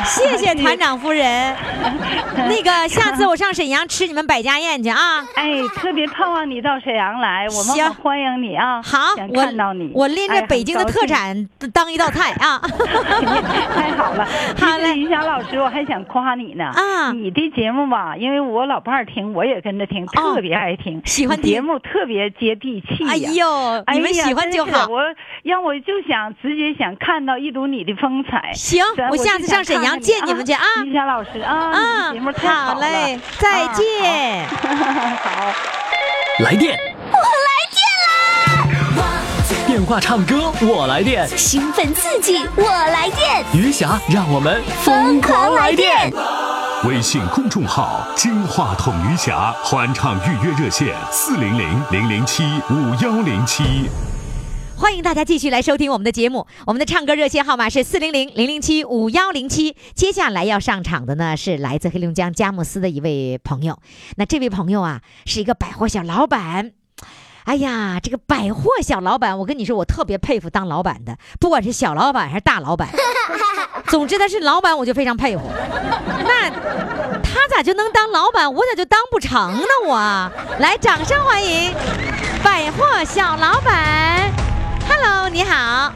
[0.05, 1.53] 谢谢团长夫人。
[2.47, 5.25] 那个下次我上沈阳吃你们百家宴去啊。
[5.35, 8.81] 哎，特别盼望你到沈阳来，我们好欢迎你啊！
[8.81, 12.61] 好，想我看到你，我拎着哎北京的特，产当一道菜啊。
[13.75, 14.25] 太好了。
[14.57, 16.65] 好嘞于霞老师，我还想夸你呢。
[16.65, 23.09] 啊你的节目吧，因为我老伴儿听，我也跟着听，哦特别爱听，喜欢听节目特别接地气呀。
[23.11, 24.87] 哎呦，你们喜欢就好。
[24.87, 25.01] 我
[25.43, 28.53] 让我就想直接想看到一睹你的风采。
[28.77, 30.63] 行，我下次上沈阳见你们去啊。
[30.85, 34.47] 于霞老师啊，啊节目太好嘞，再啊见。
[34.47, 35.53] 好。
[36.43, 36.77] 来电，
[37.11, 39.05] 我来电啦！
[39.65, 41.27] 电话唱歌，我来电。
[41.35, 46.13] 兴奋刺激，我来电，余霞，让我们疯狂来电！
[46.83, 53.89] 微信公众号“金话筒余霞”欢唱预约热线：四零零零零七五幺零七。
[54.79, 59.75] 欢迎大家继续来收听我们的节目，我们的唱歌热线号码是四零零零零七五幺零七。
[59.95, 63.79] 接下来要上场的呢是来自黑龙江佳木斯的一位朋友，
[64.17, 66.73] 那这位朋友啊是一个百货小老板。
[67.45, 72.87] 哎呀，这个百货小老板，我跟你说，我特别佩服当老板的，不管是小老板还是大老板，
[73.87, 75.41] 总之他是老板，我就非常佩服。
[76.05, 76.51] 那
[77.21, 79.67] 他咋就能当老板，我咋就当不成呢？
[79.87, 79.97] 我
[80.59, 81.73] 来，掌声欢迎
[82.43, 84.46] 百货小老板。
[84.89, 85.91] Hello，你好，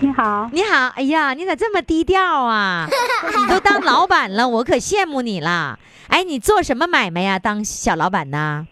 [0.00, 0.88] 你好，你好。
[0.96, 2.86] 哎呀，你咋这么低调啊？
[3.38, 5.78] 你都当老板了，我可羡慕你了。
[6.08, 7.38] 哎，你做什么买卖呀？
[7.38, 8.66] 当小老板呢？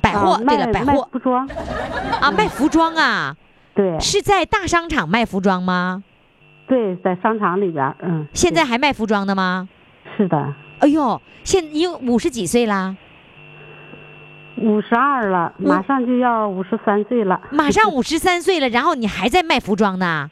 [0.00, 1.48] 百货，啊对了，百货服装，
[2.20, 3.36] 啊，卖服装啊，
[3.74, 6.04] 对是在大商场卖服装吗？
[6.68, 9.68] 对，在商场里边儿，嗯，现在还卖服装的吗？
[10.16, 12.96] 是的，哎呦，现你有五十几岁啦，
[14.56, 20.30] 五十二了，马上就要五十三岁了，马上五十三岁了，然后你还在卖服装呢？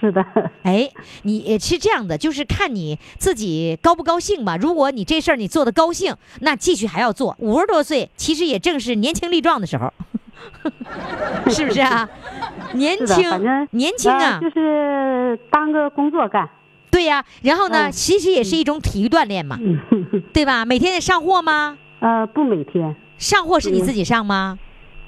[0.00, 0.24] 是的，
[0.62, 0.88] 哎，
[1.22, 4.56] 你呃是这样的，就是看你自己高不高兴吧。
[4.56, 7.34] 如果你这事儿你做的高兴，那继续还要做。
[7.40, 9.92] 五十多岁，其实也正是年轻力壮的时候，
[11.50, 12.08] 是不是啊？
[12.74, 16.48] 年，轻反正，年轻啊呃，就是当个工作干，
[16.92, 19.78] 对呀、然后呢，嗯其实也是一种体育锻炼嘛，嗯，
[20.32, 20.64] 对吧？
[20.64, 21.76] 每天得上货吗？
[22.00, 24.58] 呃，不每天，上货是你嗯自己上吗？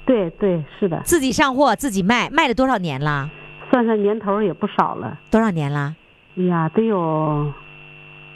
[0.05, 3.29] 对对，是的，自己上货，自己卖，卖了多少年了？
[3.69, 5.95] 算算年头也不少了，多少年了？
[6.37, 7.51] 哎呀，得有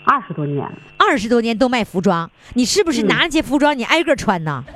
[0.05, 4.63] 二十多年了，二十多年都卖服装，你是不是嗯拿那些服装你挨个穿呢？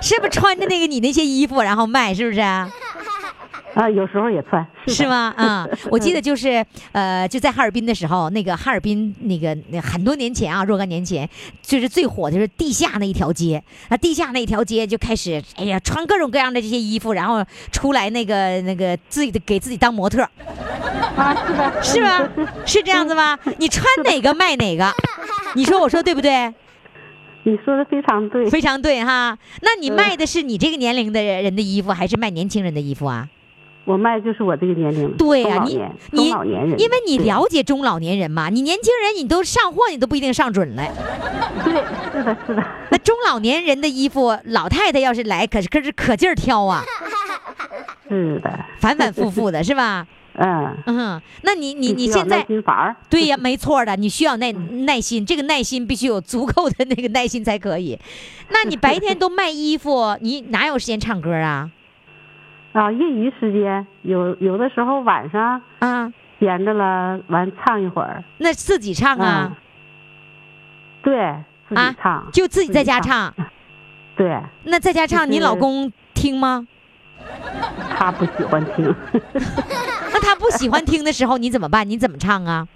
[0.00, 2.12] 是不是穿着那个你那些衣服然后卖？
[2.14, 2.40] 是不是
[3.74, 3.82] 啊？
[3.84, 4.92] 啊，有时候也穿，的？
[4.92, 5.34] 是吗？
[5.36, 11.28] 啊、我记得就是呃，就在哈尔滨的时候，那个哈尔滨那个那很多年前啊，若干年前，
[11.62, 20.30] 就是最火的就是地下那一条街，啊，地下那一条街就开始，哎呀，穿各种各样的这些衣服，然后出来那个那个自己的给自己当模特儿，
[21.16, 22.52] 啊，是的，是吧？
[22.64, 23.38] 是这样子吗？
[23.58, 24.92] 你穿哪个卖哪个，
[25.54, 26.52] 你说我说对不对？
[27.46, 29.36] 你说的非常对，非常对哈。
[29.60, 33.28] 那你嗯卖的是你这个年龄的人的衣服，还是卖年轻人的衣服啊？
[33.84, 40.82] 我卖就是我这个年龄，对呀、你中老年你中老年人，因为你了解中老年人嘛，你年轻人你都上货，你都不一定上准了。
[41.64, 41.72] 对，
[42.12, 46.82] 是的，是的，那中老年人的衣服，老太太要是来，可是可是可劲儿挑啊，
[48.08, 50.06] 是的，反反复复的是吧？
[50.36, 52.44] 嗯，嗯，那你你你现在
[53.08, 57.96] 对呀，没错的，你需要耐耐心，这个耐心必须有足够的那个耐心才可以。
[58.48, 61.70] 那你白天都卖衣服，你哪有时间唱歌啊？
[62.74, 69.56] 啊，业余时间有有的时候晚上啊，闲着了，完唱一会儿，那自己唱啊嗯，
[71.02, 73.32] 对，自己啊唱，就自己在家唱。
[74.16, 76.66] 对那在家唱，你老公听吗？
[77.96, 78.94] 他不喜欢听，
[80.12, 81.88] 那他不喜欢听的时候，你怎么办？
[81.88, 82.66] 你怎么唱啊？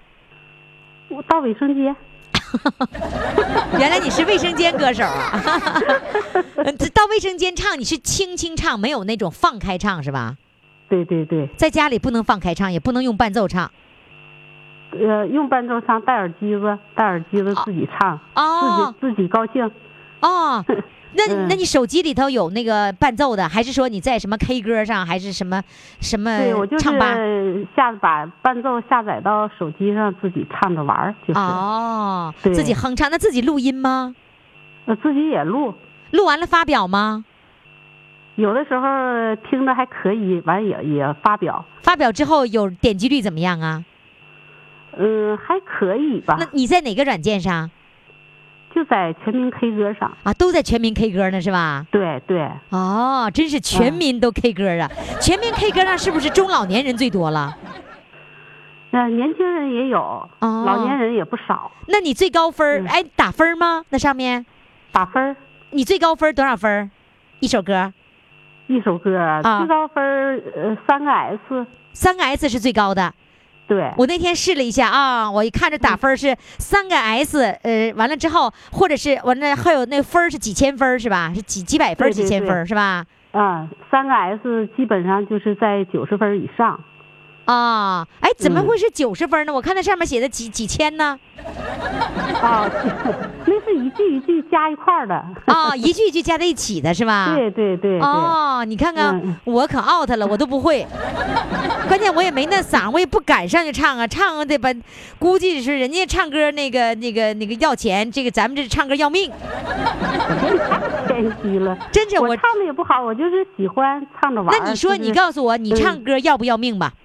[1.09, 1.95] 我到卫生间，
[3.79, 5.41] 原来你是卫生间歌手啊！
[6.95, 10.37] 到卫生间唱，你是轻轻唱，没有那种放开唱是吧？
[10.89, 13.71] 对对对，在家里不能放开唱，也不能用伴奏唱。
[14.93, 19.71] 呃，用伴奏唱，戴耳机子，戴耳机子自己唱，哦自己自己高兴，
[20.21, 20.65] 哦，
[21.15, 25.63] 那嗯那你手机里头有那个伴奏的，还是说你在什么 K 歌上，还是什么
[26.01, 27.15] 什么对我就唱吧？
[27.15, 34.15] 是下把伴奏下载到手机上，自己唱着玩儿，就是，哦，对自己哼唱，那自己录音吗？
[34.87, 35.75] 呃自己也录，
[36.13, 37.25] 录完了发表吗？
[38.37, 43.85] 有的时候听着还可以，完也也发表，发表之后有点击率怎么样啊？
[44.97, 47.71] 嗯，还可以吧那，你在哪个软件上？
[48.79, 50.17] 就在全民 K 歌上。
[50.23, 51.85] 啊，都在全民 K 歌呢，是吧？
[51.91, 54.89] 对对，哦，真是全民都 K 歌啊！
[55.21, 57.57] 全民 K 歌上是不是中老年人最多了？
[58.93, 59.99] 呃，年轻人也有，
[60.39, 61.73] 哦老年人也不少。
[61.89, 63.85] 那你最高分嗯哎打分吗？
[63.89, 64.47] 那上面
[64.93, 65.37] 打分
[65.71, 66.89] 你最高分多少分？
[67.41, 67.93] 一首歌
[68.69, 69.11] 一首歌
[69.43, 71.67] 最高分儿呃三个 S。
[71.95, 73.13] 三个 S 是最高的。
[73.69, 81.31] 对，我那天试了一下啊，我一看这打分是三个 S，呃，完了之后，或者是完了还有那分儿是几千分是吧？
[81.35, 83.05] 是几几百分儿对对几千分是吧？
[83.33, 86.81] 啊，三个 S 基本上就是在九十分以上。
[87.49, 89.55] 啊，哎，怎么嗯会是九十分呢？
[89.55, 91.19] 我看那上面写的几几千呢？
[92.43, 92.69] 啊，
[93.47, 95.15] 那是一句一句加一块儿的。
[95.47, 97.33] 啊，一句一句加在一起的是吧？
[97.35, 98.01] 对对对对。
[98.01, 100.87] 哦，你看看嗯我可 out 了，我都不会。
[101.89, 104.69] 关键我也没那嗓，我也不敢上去唱啊，唱得把，
[105.19, 109.33] 估计是人家唱歌那个那个那个要钱，这个咱们这唱歌要命，
[111.09, 112.29] 太谦虚了，真是我。
[112.29, 114.55] 我唱的也不好，我就是喜欢唱着玩。
[114.61, 116.93] 那你说，你告诉我，你嗯唱歌要不要命吧？
[116.95, 116.99] 嗯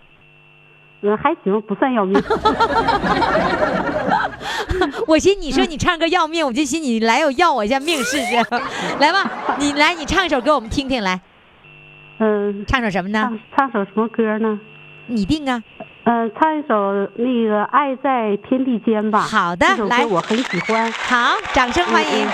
[1.22, 2.22] 还行，不算要命。
[5.08, 8.36] 我寻你说你唱歌要命，我就寻你来我要我一下命试试。
[9.00, 11.20] 来吧，你来，你唱一首歌我们听听，来
[12.20, 13.72] 嗯， 唱首什么呢唱？
[13.72, 14.60] 首什么歌呢？
[15.08, 15.62] 你定啊。
[16.06, 19.20] 嗯，唱一首那个《爱在天地间》吧。
[19.22, 20.92] 好的来我很喜欢。
[20.92, 22.28] 好，掌声欢迎。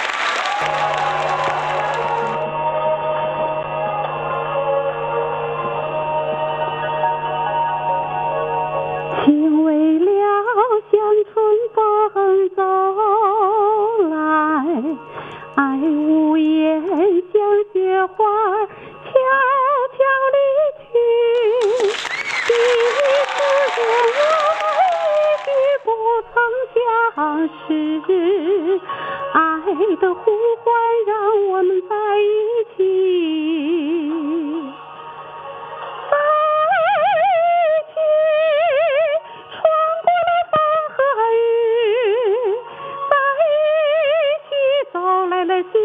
[12.60, 12.64] 走
[14.10, 14.14] 来，
[15.56, 17.34] 爱无言像
[17.72, 18.18] 雪花
[19.06, 19.12] 悄
[19.96, 20.00] 悄
[20.36, 20.38] 离
[20.84, 20.92] 去。
[22.48, 22.52] 彼
[23.32, 23.38] 此
[23.76, 24.20] 间我们
[25.16, 25.48] 一句
[25.86, 25.88] 不
[26.34, 26.36] 曾
[26.76, 26.78] 相
[27.66, 27.68] 识，
[29.34, 29.40] 爱
[30.02, 30.20] 的呼
[30.64, 30.68] 唤
[31.08, 31.10] 让
[31.48, 32.24] 我们在一
[32.76, 32.80] 起。
[45.50, 45.79] 走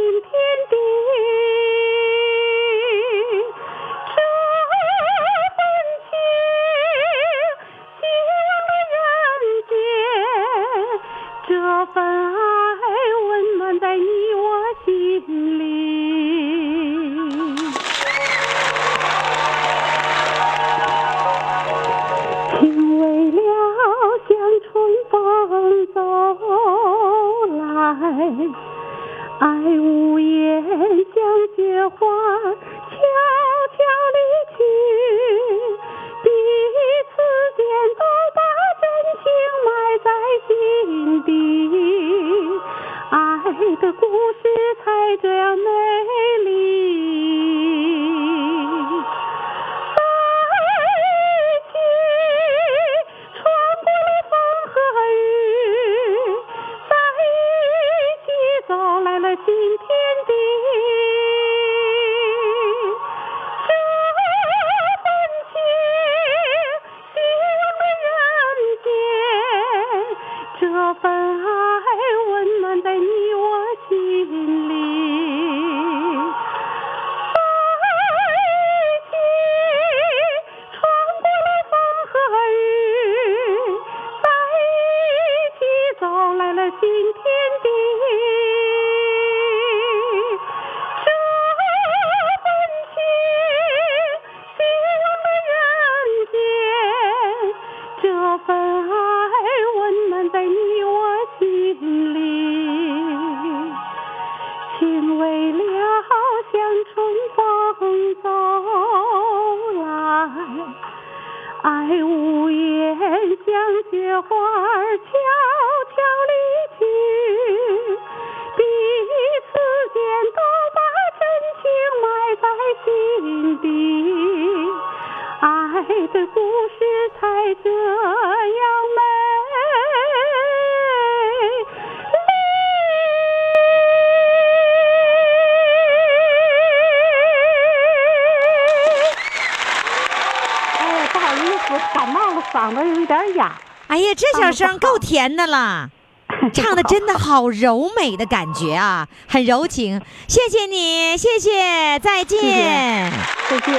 [145.05, 145.91] 甜的啦，
[146.55, 150.01] 唱的真的好柔美的感觉啊，很柔情。
[150.27, 153.13] 谢谢你，谢谢，再见。
[153.51, 153.77] 再见。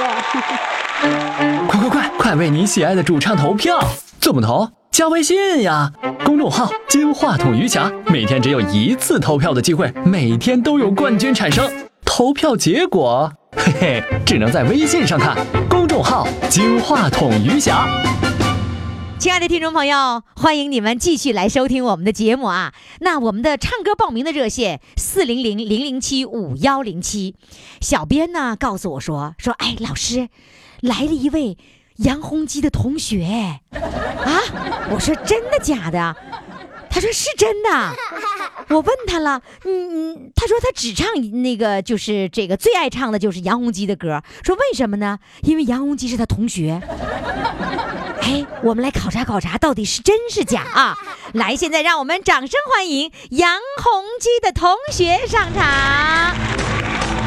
[1.66, 3.80] 快 快快，快为你喜爱的主唱投票！
[4.20, 4.68] 怎么投？
[4.92, 5.90] 加微信呀，
[6.24, 11.70] 公众号“金话筒余霞”，每天只有一次投票的机会，每天都有冠军产生。
[12.04, 15.36] 投票结果，嘿嘿，只能在微信上看。
[15.68, 17.86] 公众号“金话筒余霞”。
[19.26, 22.72] 亲爱的听众朋友，欢迎你们继续来收听我们的节目啊！
[23.00, 27.34] 那我们的唱歌报名的热线四零零零零七五幺零七，
[27.80, 30.28] 小编呢告诉我说说，哎，老师，
[30.80, 31.58] 来了一位
[31.96, 33.24] 杨洪基的同学，
[33.72, 36.14] 啊，我说真的假的？
[36.96, 37.68] 他说是真的。
[38.74, 41.06] 我问他了，嗯嗯，他说他只唱
[41.42, 44.22] 那个，就是这个最爱唱的就是杨洪基的歌。
[44.42, 45.18] 说为什么呢？
[45.42, 46.80] 因为杨洪基是他同学。
[48.22, 50.96] 哎，我们来考察考察，到底是真是假啊？
[51.34, 56.34] 来，现在让我们掌声欢迎杨洪基的同学上场。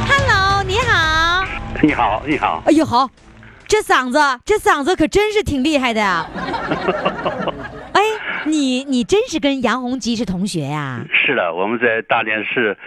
[0.10, 1.46] Hello，你好。
[1.84, 2.64] 你好，你好。
[2.66, 3.08] 哎呦好，
[3.68, 6.26] 这嗓子，这嗓子可真是挺厉害的呀。
[7.94, 8.02] 哎，
[8.46, 11.04] 你你真是跟杨洪基是同学呀？
[11.12, 12.78] 是的，我们在大连市，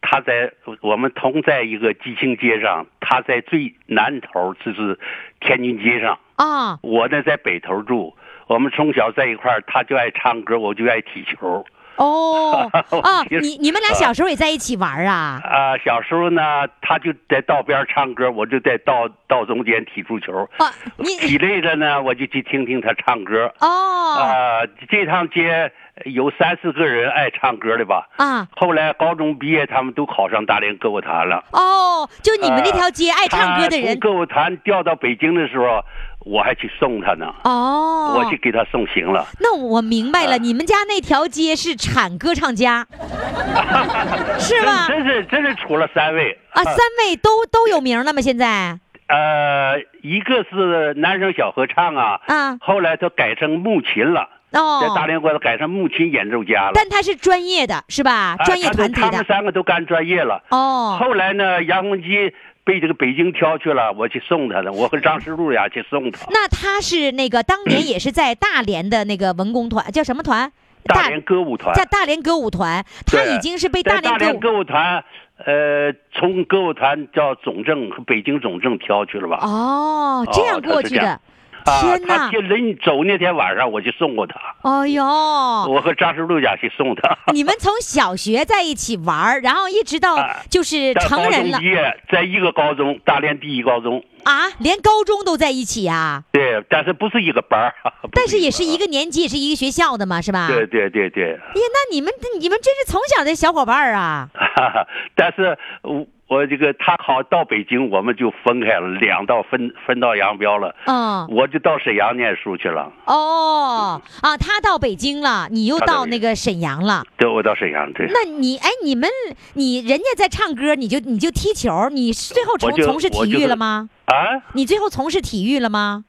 [0.00, 4.98] 他在我们同在一个吉庆街上，他在最南头，就是
[5.40, 6.18] 天津街上。
[6.36, 8.14] 啊，我呢在北头住，
[8.46, 11.64] 我们从小在一块儿，他就爱唱歌，我就爱踢球。
[11.96, 12.68] 哦
[13.02, 15.40] 啊，你你们俩小时候也在一起玩啊？
[15.44, 16.42] 啊，小时候呢，
[16.80, 20.48] 他就在道边唱歌，我就在道道中间踢足球。
[20.58, 23.52] 啊，你踢累了呢，我就去听听他唱歌。
[23.60, 25.70] 哦啊，这趟街
[26.04, 28.08] 有三四个人爱唱歌的吧？
[28.16, 31.44] 啊后来高中毕业，他们都考上大连歌舞团了。
[31.52, 35.84] 哦，就你们那条街爱唱歌的人从歌舞团调到北京的时候，
[36.24, 37.26] 我还去送他呢。
[37.44, 39.26] 哦，我去给他送行了。
[39.40, 42.86] 那我明白了，你们家那条街是产歌唱家，
[44.38, 44.86] 是吧？
[44.88, 48.20] 真真是真是出了三位啊，三位都都有名了吗？
[48.20, 56.72] 现在呃，一个是男声小合唱啊，啊后来他改成木琴了，在大哦，连国改成木琴演奏家了。
[56.74, 58.36] 但他是专业的，是吧？
[58.38, 59.24] 啊专业他团体他们。
[59.24, 60.42] 三个都干专业了。
[60.50, 62.32] 哦后来呢，杨洪基
[62.64, 66.26] 被这个北京挑去了，我去送他的，我和张世禄呀去送他。
[66.30, 70.52] 那他是那个当年也是在大连的那个文工团，叫什么团？
[70.84, 75.04] 大连歌舞团在大连歌舞团，他已经是被大连歌舞团，
[75.44, 79.38] 呃，从歌舞团叫总政和北京总政挑去了吧？
[79.42, 81.20] 哦，这样过去的。
[81.64, 82.30] 啊，天哪他！
[82.30, 87.16] 去临走那天晚上，我去送过他，哎呦，我和张世禄家去送他。
[87.32, 94.04] 你们从小学在一起玩儿，然后一直到啊就是成人了中毕业，在一个高中，大连第一高中。
[94.24, 97.72] 啊，连高中都在一起呀、对，但是不是一个班
[98.14, 100.46] 但是也是一个个年级，也是一个学校的嘛，是吧？
[100.48, 100.66] 对。
[100.66, 104.28] 对对对哎呀，那你们你们真是从小的小伙伴儿啊！
[104.34, 110.74] 哈哈，但是我我这个他好到北京，我们就分开了，两道分分道扬镳了。
[110.86, 117.04] 嗯，我就到沈阳念书去了，哦，啊，他到北京了，你又到那个沈阳了。
[117.18, 118.06] 对，我到沈阳对。
[118.08, 119.10] 那你哎，你们
[119.52, 123.90] 你人家在唱歌，你就你就踢球，你最后从从事体育了吗？
[124.06, 126.04] 啊，你最后从事体育了吗？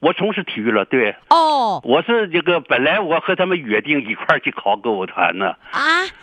[0.00, 1.80] 我从事体育了，对，哦。
[1.84, 5.80] 我是这个本来我和他们约定一块儿去考歌舞团呢，啊？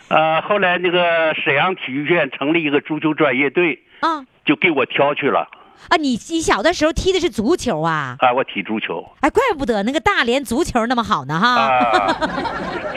[0.08, 5.48] 呃，后来那个沈阳体育院成立一个足球专业队，啊就给我挑去了，
[5.90, 5.96] 啊！
[5.96, 8.16] 你你小的时候踢的是足球啊？
[8.18, 11.68] 啊，我踢足球，哎，怪不得那个大连足球那么好呢哈。
[11.68, 12.16] 啊，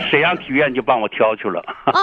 [0.09, 1.93] 沈阳体育院就帮我挑去了，哦，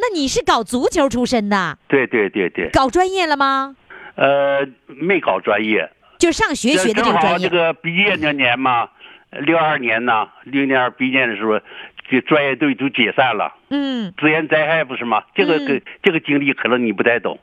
[0.00, 3.76] 那你是搞足球出身的，对对对对，搞专业了吗？
[4.16, 5.90] 呃，没搞专业，
[6.24, 7.54] 就上学学的这个专业这。
[7.54, 8.88] 个毕业那年嘛，
[9.30, 11.60] 六二年呐，六年毕业的时候，
[12.08, 15.22] 这专业队都解散了，嗯，自然灾害不是吗？
[15.34, 17.38] 这个嗯这个经历可能你不太懂。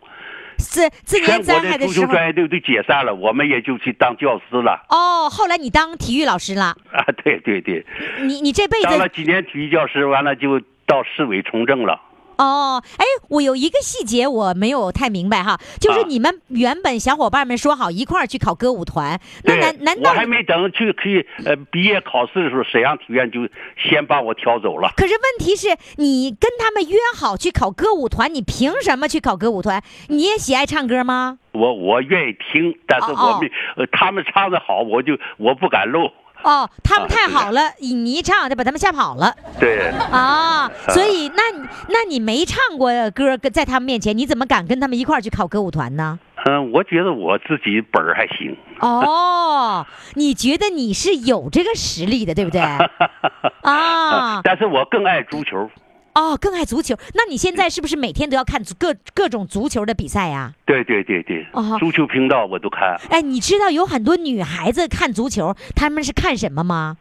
[0.58, 2.08] 是自然灾害的时候。
[2.08, 4.84] 球专业队都解散了，我们也就去当教师了。
[4.90, 7.86] 哦，后来你当体育老师了，啊，对对对，
[8.22, 12.02] 你你这辈子当了子几年体育教师，完了就到市委从政了。
[12.42, 24.92] 哦，哎，我有一个细节我没有太明白哈，就是啊你们原本小伙伴们说好一块儿去考歌舞团，那难难道我还没等去去呃毕业考试的时候，沈阳体院就先把我挑走了。
[24.98, 25.68] 可是问题是
[25.98, 29.84] 你跟他们约好去考歌舞团，你凭什么去考歌舞团？
[30.08, 31.38] 你也喜爱唱歌吗？
[31.52, 36.10] 我我愿意听，但是哦哦我没、呃他们唱的好，我就我不敢露。
[36.44, 40.70] 哦，他们太好了，你你一唱就把他们吓跑了对，啊！
[40.90, 46.20] 所以那你那你没唱过歌，跟在他们面前，你怎么敢跟他们一块儿去考歌舞团呢？
[46.46, 48.58] 嗯，我觉得我自己本儿还行。
[48.80, 49.86] 哦，
[50.16, 52.62] 你觉得你是有这个实力的，对不对？
[53.62, 55.70] 啊，但是我更爱足球。
[56.14, 56.96] 哦，更爱足球。
[57.14, 62.96] 那你现在 是不是每天都要看各各种足球的比赛呀、对对对对，哦足球频道我都看。
[63.10, 66.98] 哎，你知道有很多女孩子看足球，她们是看什么吗？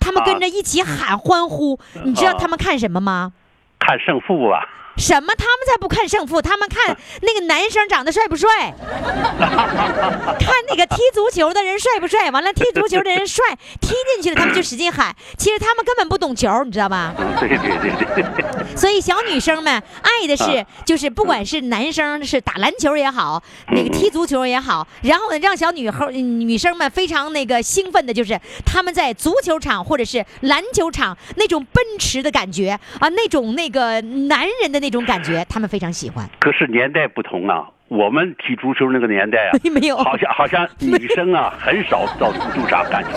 [0.00, 1.78] 她们跟着一起喊欢呼。
[2.04, 3.32] 你知道啊他们看什么吗？
[3.78, 4.60] 看胜负啊，
[4.96, 5.32] 什么？
[5.36, 8.72] 他们才不看胜负，他们看那个男生长得帅不帅，
[9.38, 12.30] 看那个踢足球的人帅不帅。
[12.30, 13.44] 完了，踢足球的人帅，
[13.80, 15.14] 踢进去了，他们就使劲喊。
[15.36, 17.14] 其实他们根本不懂球，你知道吧？
[17.18, 36.24] 嗯，对对对对对，所以小女生们爱的是啊，就是不管是男生是打篮球也好，那个踢足球也好，然后呢，让小女后女生们非常那个兴奋的，就是他们在足球场或者是篮球场那种奔驰的感觉啊，那种那个男人的那那种感觉，他们非常喜欢。
[36.38, 43.10] 可是年代不同啊，我们踢足球那个年代啊， 没有好像好像 女生啊很少到足球场看球，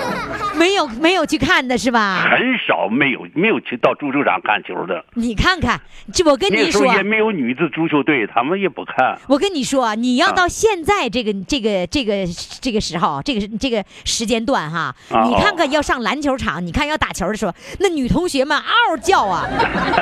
[0.58, 2.28] 没有没有去看的是吧？
[2.30, 5.04] 很少没有没有去到足球场看球的。
[5.16, 5.80] 你看看，
[6.14, 6.86] 这我跟你说。
[6.96, 9.18] 也没有女子足球队，他们也不看。
[9.28, 12.26] 我跟你说啊，你要啊到现在这个、这个这个
[12.62, 19.48] 这个时候，这个这个时间段哈，啊你看看要上篮球场，你看要打球的时候，那女同学们嗷嗷叫啊，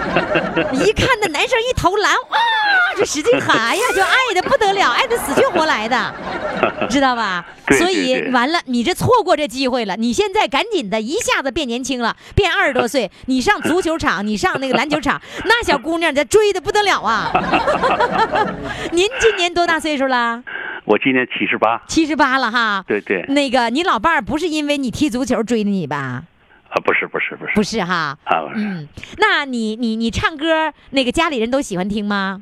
[0.74, 2.38] 一看那男生一投篮，哇，
[2.98, 6.14] 就使劲喊，哎呀，就爱的不得了，爱的死去活来的，
[6.90, 7.46] 知道吧？
[7.78, 17.32] 所以完了，你这错过这机会了，你现在赶紧的，一下子变年轻了，变二十多岁， 你上足球场，你上那个篮球场，那小姑娘这追的不得了啊！
[18.92, 20.44] 您今年多大岁数了？
[20.86, 22.84] 我今年七十八，七十八了哈。
[22.88, 26.24] 对对，那个，你老伴儿不是因为你踢足球追的你吧？
[26.70, 28.18] 啊，不是不是不是不是哈。
[28.24, 28.88] 啊，嗯，
[29.18, 32.42] 那你你你唱歌，那个家里人都喜欢听吗？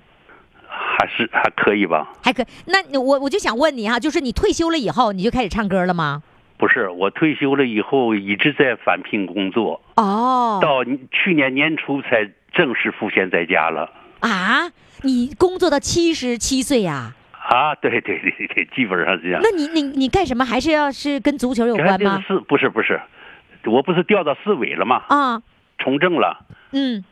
[0.78, 2.12] 还是还可以吧？
[2.24, 6.22] 还可，那我我就想问你哈，就是你退休了以后，你就开始唱歌了吗？
[6.58, 13.92] 不是，我退休了以后一直在返聘工作，哦，到去年年初才正式赋闲在家了。
[14.22, 14.72] 啊，
[15.02, 19.42] 你工作到七十七岁呀、啊，对对对对，基本上是这样。
[19.44, 20.46] 那你你你干什么？
[20.46, 22.24] 还是要是跟足球有关吗？
[22.26, 23.02] 是不是不是，
[23.66, 25.04] 我不是调到市委了吗？
[25.10, 25.42] 啊，
[25.80, 27.04] 从政了嗯，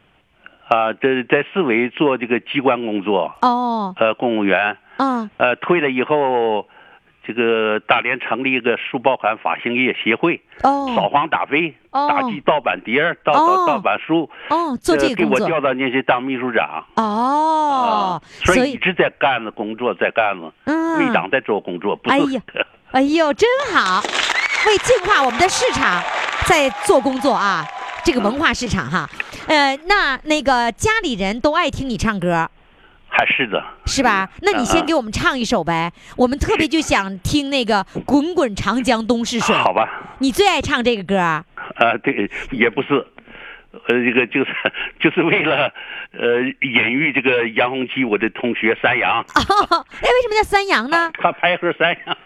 [0.67, 6.67] 啊，这在市委做这个机关工作，哦，呃，公务员，啊，呃，退了以后，
[7.25, 10.93] 这个大连成立一个书报刊发行业协会，哦。
[10.95, 12.07] 扫哦，黄打非，哦。
[12.09, 13.65] 打击盗版碟儿、盗哦。
[13.65, 16.85] 盗盗版书，哦，做这呃给我调到那些当秘书长。
[16.95, 20.99] 哦啊，所所以以一直在干着工作，在干着，嗯。
[20.99, 22.15] 为党在做工作，不是。
[22.15, 22.41] 哎呀
[22.91, 24.01] 哎呦，真好，
[24.67, 26.01] 为净化我们的市场
[26.45, 27.65] 在做工作啊，
[28.03, 29.09] 这个文化市场哈。
[29.47, 32.49] 呃，那那个家里人都爱听你唱歌，
[33.07, 34.29] 还是的，是吧？
[34.41, 39.55] 那你先嗯给我们唱一首呗，我们特别就想听那个《滚滚长江东逝水》。
[39.57, 41.43] 好吧，你最爱唱这个歌啊？
[41.75, 43.05] 啊，对，也不是，
[43.71, 44.53] 呃，这个就是
[44.99, 45.71] 就是为了
[46.11, 51.11] 呃隐喻这个杨洪基我的同学山羊，哦，哎，为什么叫三阳呢？
[51.21, 52.17] 他排行山羊，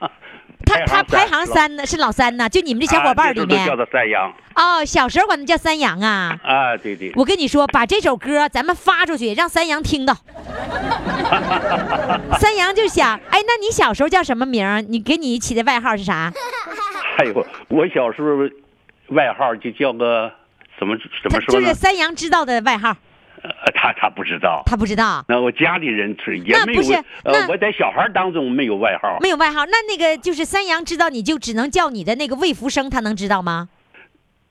[0.68, 6.38] 他他排行三呢，是老三呢，就你们这小伙伴里面啊叫他三羊哦，小时候管他叫三阳啊。
[6.43, 10.15] 啊，对对，我跟你说，把这首歌咱们发出去，让三阳听到。
[12.39, 14.82] 三阳就想，哎，那你小时候叫什么名儿？
[14.82, 16.32] 你给你起的外号是啥？
[17.20, 18.38] 哎呦我小时候
[19.15, 20.32] 外号就叫个
[20.78, 21.74] 怎么怎他就是么说呢？
[21.74, 22.95] 三阳知道的外号，
[23.48, 24.64] 呃 他他不知道。
[24.66, 26.93] 他不知道，那我家里人是也没有那不是，
[27.24, 29.66] 呃那，我在小孩当中没有外号，没有外号。
[29.66, 33.70] 那那个就是三阳知道，你就只能叫你的那个魏福生，他能知道吗？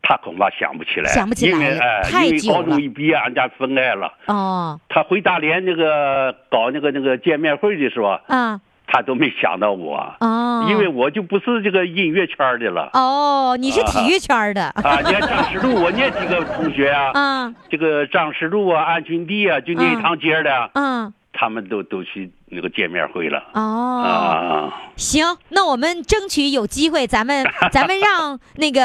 [0.03, 4.13] 他恐怕想不起来，想不起来因为哎，因为高中一毕业，俺家分开了。
[4.27, 12.91] 哦，他回大连那个搞那个那个见面会的时候，啊，他都没想到我，哦，因为我就不是这个音乐圈的了。
[12.93, 14.63] 哦，你是体育圈的。
[14.83, 23.43] 啊，你看张世禄，我念几个同学啊，嗯，这个张世禄啊、安群帝啊，就那一趟街的，嗯，他们都都去那个见面会了。
[23.55, 28.81] 哦，啊，行，那我们争取有机会，咱们 咱们让那个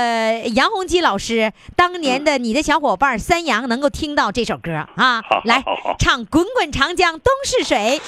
[0.56, 5.22] 杨洪基老师当年的你的小伙伴三阳能够听到这首歌啊。
[5.46, 5.64] 来
[6.00, 8.00] 唱《滚滚长江东逝水》。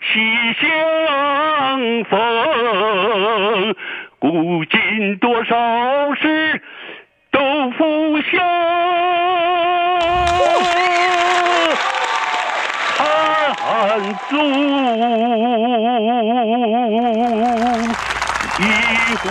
[0.00, 0.16] 喜
[0.58, 0.64] 相
[2.04, 2.16] 逢。
[4.18, 6.62] 古今多少事，
[7.30, 8.38] 都付笑。
[13.62, 14.00] 汉
[14.30, 14.38] 中，
[19.22, 19.28] 壶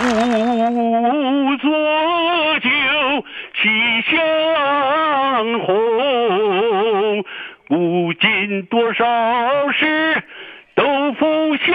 [1.56, 1.68] 浊
[2.60, 2.68] 酒
[3.54, 3.68] 喜
[4.08, 4.16] 相
[5.66, 7.24] 逢。
[7.66, 9.04] 古今多少
[9.72, 10.22] 事，
[10.76, 11.72] 都付笑。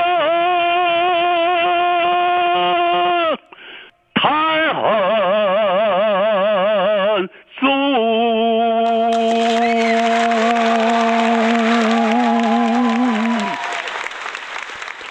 [4.13, 4.85] 叹汉
[7.59, 7.63] 中。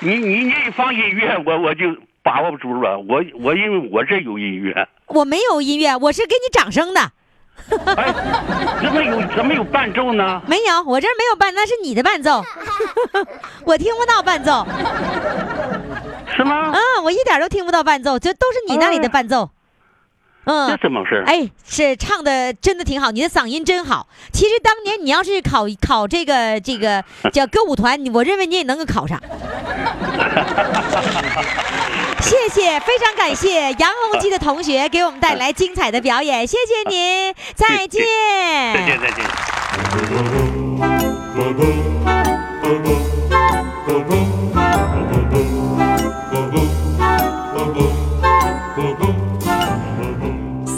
[0.00, 1.93] 你你你放音乐，我我就
[2.44, 2.98] 把握不住了。
[2.98, 7.00] 我我因为我这有音乐，我没有音乐，我是给你掌声的。
[7.96, 8.12] 哎，
[8.82, 10.42] 怎么有怎么有伴奏呢？
[10.46, 12.44] 没有，我这儿没有伴，那是你的伴奏，
[13.64, 14.66] 我听不到伴奏。
[16.36, 16.72] 是吗？
[16.74, 19.50] 嗯，我一点都听不到伴奏，这都是你那里的伴奏。
[20.46, 21.24] 嗯，这怎么回事？
[21.26, 24.08] 哎，是唱的真的挺好，你的嗓音真好。
[24.32, 29.18] 其实当年你要是考考这个这个叫歌舞团，你我认为你也能够考上。
[32.24, 38.02] 谢谢，非常感谢杨洪基的同学给我们带来精彩的表演，谢谢您，再见。
[38.72, 39.24] 再见再见。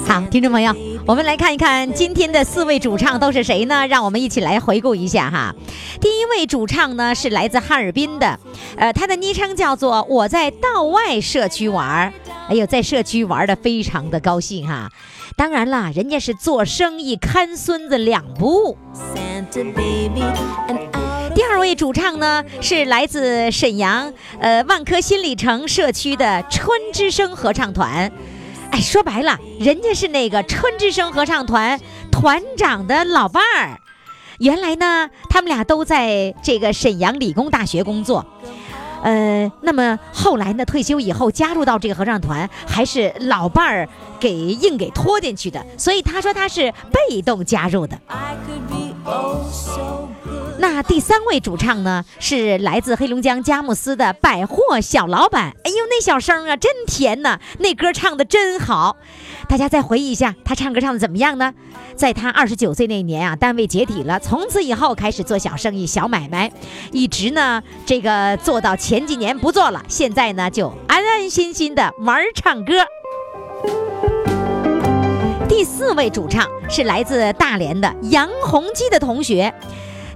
[0.06, 0.72] 好，听众朋友，
[1.06, 3.86] 我们来看一看今天的四位主唱都是谁呢？
[3.86, 5.54] 让我们一起来回顾一下哈。
[6.00, 8.40] 第一位主唱呢是来自哈尔滨的，
[8.76, 12.12] 呃，他的昵称叫做“我在道外社区玩儿”，
[12.50, 14.90] 哎呦，在社区玩的非常的高兴哈。
[15.36, 18.76] 当然啦，人家是做生意看孙子两不误。
[21.36, 28.10] 第二位主唱呢是来自沈阳呃万科新里程社区的春之声合唱团。
[28.80, 33.80] 说白了，人家是那个春之声合唱团团长的老伴儿。
[34.38, 38.24] 原来呢，他们俩都在这个沈阳理工大学工作。
[39.02, 45.64] 呃，那么后来呢，退休以后加入到这个合唱团，还是老伴儿给硬给拖进去的。
[45.78, 47.98] 所以他说他是被动加入的。
[50.58, 55.52] 那第三位主唱呢，是来自黑龙江佳木斯的百货小老板。
[55.64, 57.38] 哎呦，那小声啊，真甜呐！
[57.58, 58.96] 那歌唱的真好。
[59.48, 61.52] 大家再回忆一下，他唱歌唱的怎么样呢？
[61.94, 66.50] 在他二十九岁那年啊，单位解体了，从此以后开始做小生意、小买卖，
[66.90, 72.72] 一直呢这个做到前几年不做了，现在呢就安安心心的玩儿唱歌。
[75.48, 79.52] 第四位主唱是来自大连的杨洪基的同学。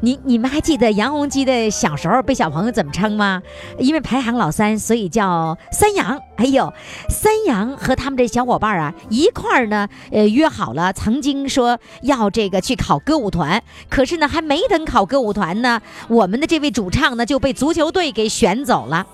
[0.03, 3.43] 你你们还记得杨洪基的小时候被小朋友怎么称吗？
[3.79, 6.19] 因为排行老三，所以叫三杨。
[6.37, 6.73] 哎呦，
[7.11, 13.63] 三杨和他们这小伙伴啊一块儿呢，呃，约好了，曾经说要这个去考歌舞团。
[13.91, 19.07] 可是呢，还没等考歌舞团呢，我们的这位主唱呢就被足球队给选走了。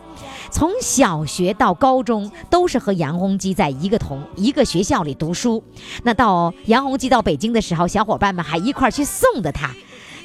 [0.53, 5.63] 从小学到高中都是和杨洪基在一个同一个学校里读书。
[6.05, 9.71] 那到杨洪基到北京的时候，小伙伴们还一块儿去送的他。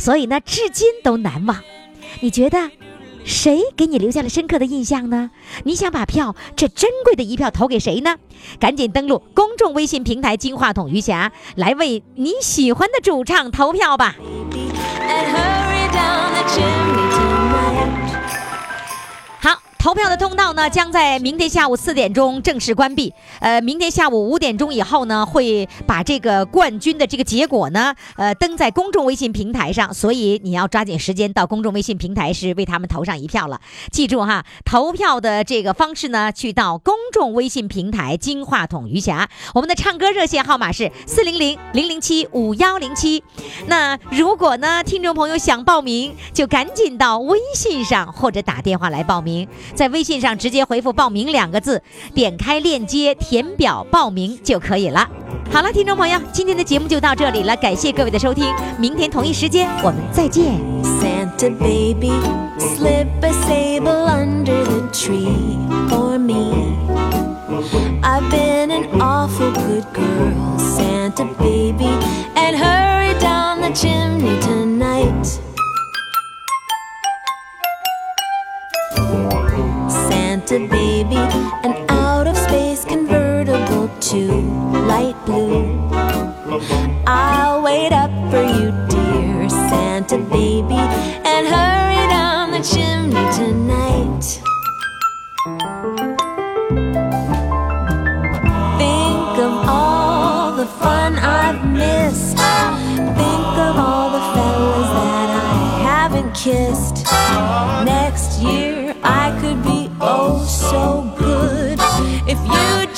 [0.01, 1.59] 所以呢，至今都难忘。
[2.21, 2.71] 你觉得
[3.23, 5.29] 谁给你留下了深刻的印象呢？
[5.63, 8.15] 你想把票这珍贵的一票投给谁呢？
[8.59, 14.15] 赶紧登录公众微信平台“金话筒余霞”，来为你喜欢的主唱投票吧。
[19.81, 23.11] 投票的通道呢，将在明天下午四点钟正式关闭。
[23.39, 29.91] 呃，明天下午五点钟以后呢，会把这个冠军的这个结果呢，呃，登在公众微信平台上。
[29.91, 33.59] 所以你要抓紧时间到公众微信平台是为他们投上一票了。
[33.91, 43.23] 记住哈，投票的这个方式呢，去到公众微信平台“金话筒余霞”，我们的唱歌热线号码是四零零零零七五幺零七。
[43.65, 49.47] 那如果呢，听众朋友想报名，就赶紧到微信上或者打电话来报名。
[49.73, 51.81] 在微信上直接回复“报名”两个字，
[52.13, 55.07] 点开链接填表报名就可以了。
[55.51, 58.45] 好了，听众朋友，今天的节目就到这里了，感谢各位的收听，
[58.79, 60.45] 明天同一时间我们再见。
[61.01, 62.11] Santa baby,
[62.57, 65.57] slip a sable under the tree
[65.89, 66.53] for me.
[68.01, 71.89] I've been an awful good girl, Santa baby,
[72.35, 72.80] and hurry
[80.51, 81.50] a baby.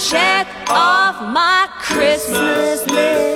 [0.09, 3.32] Check off my Christmas list.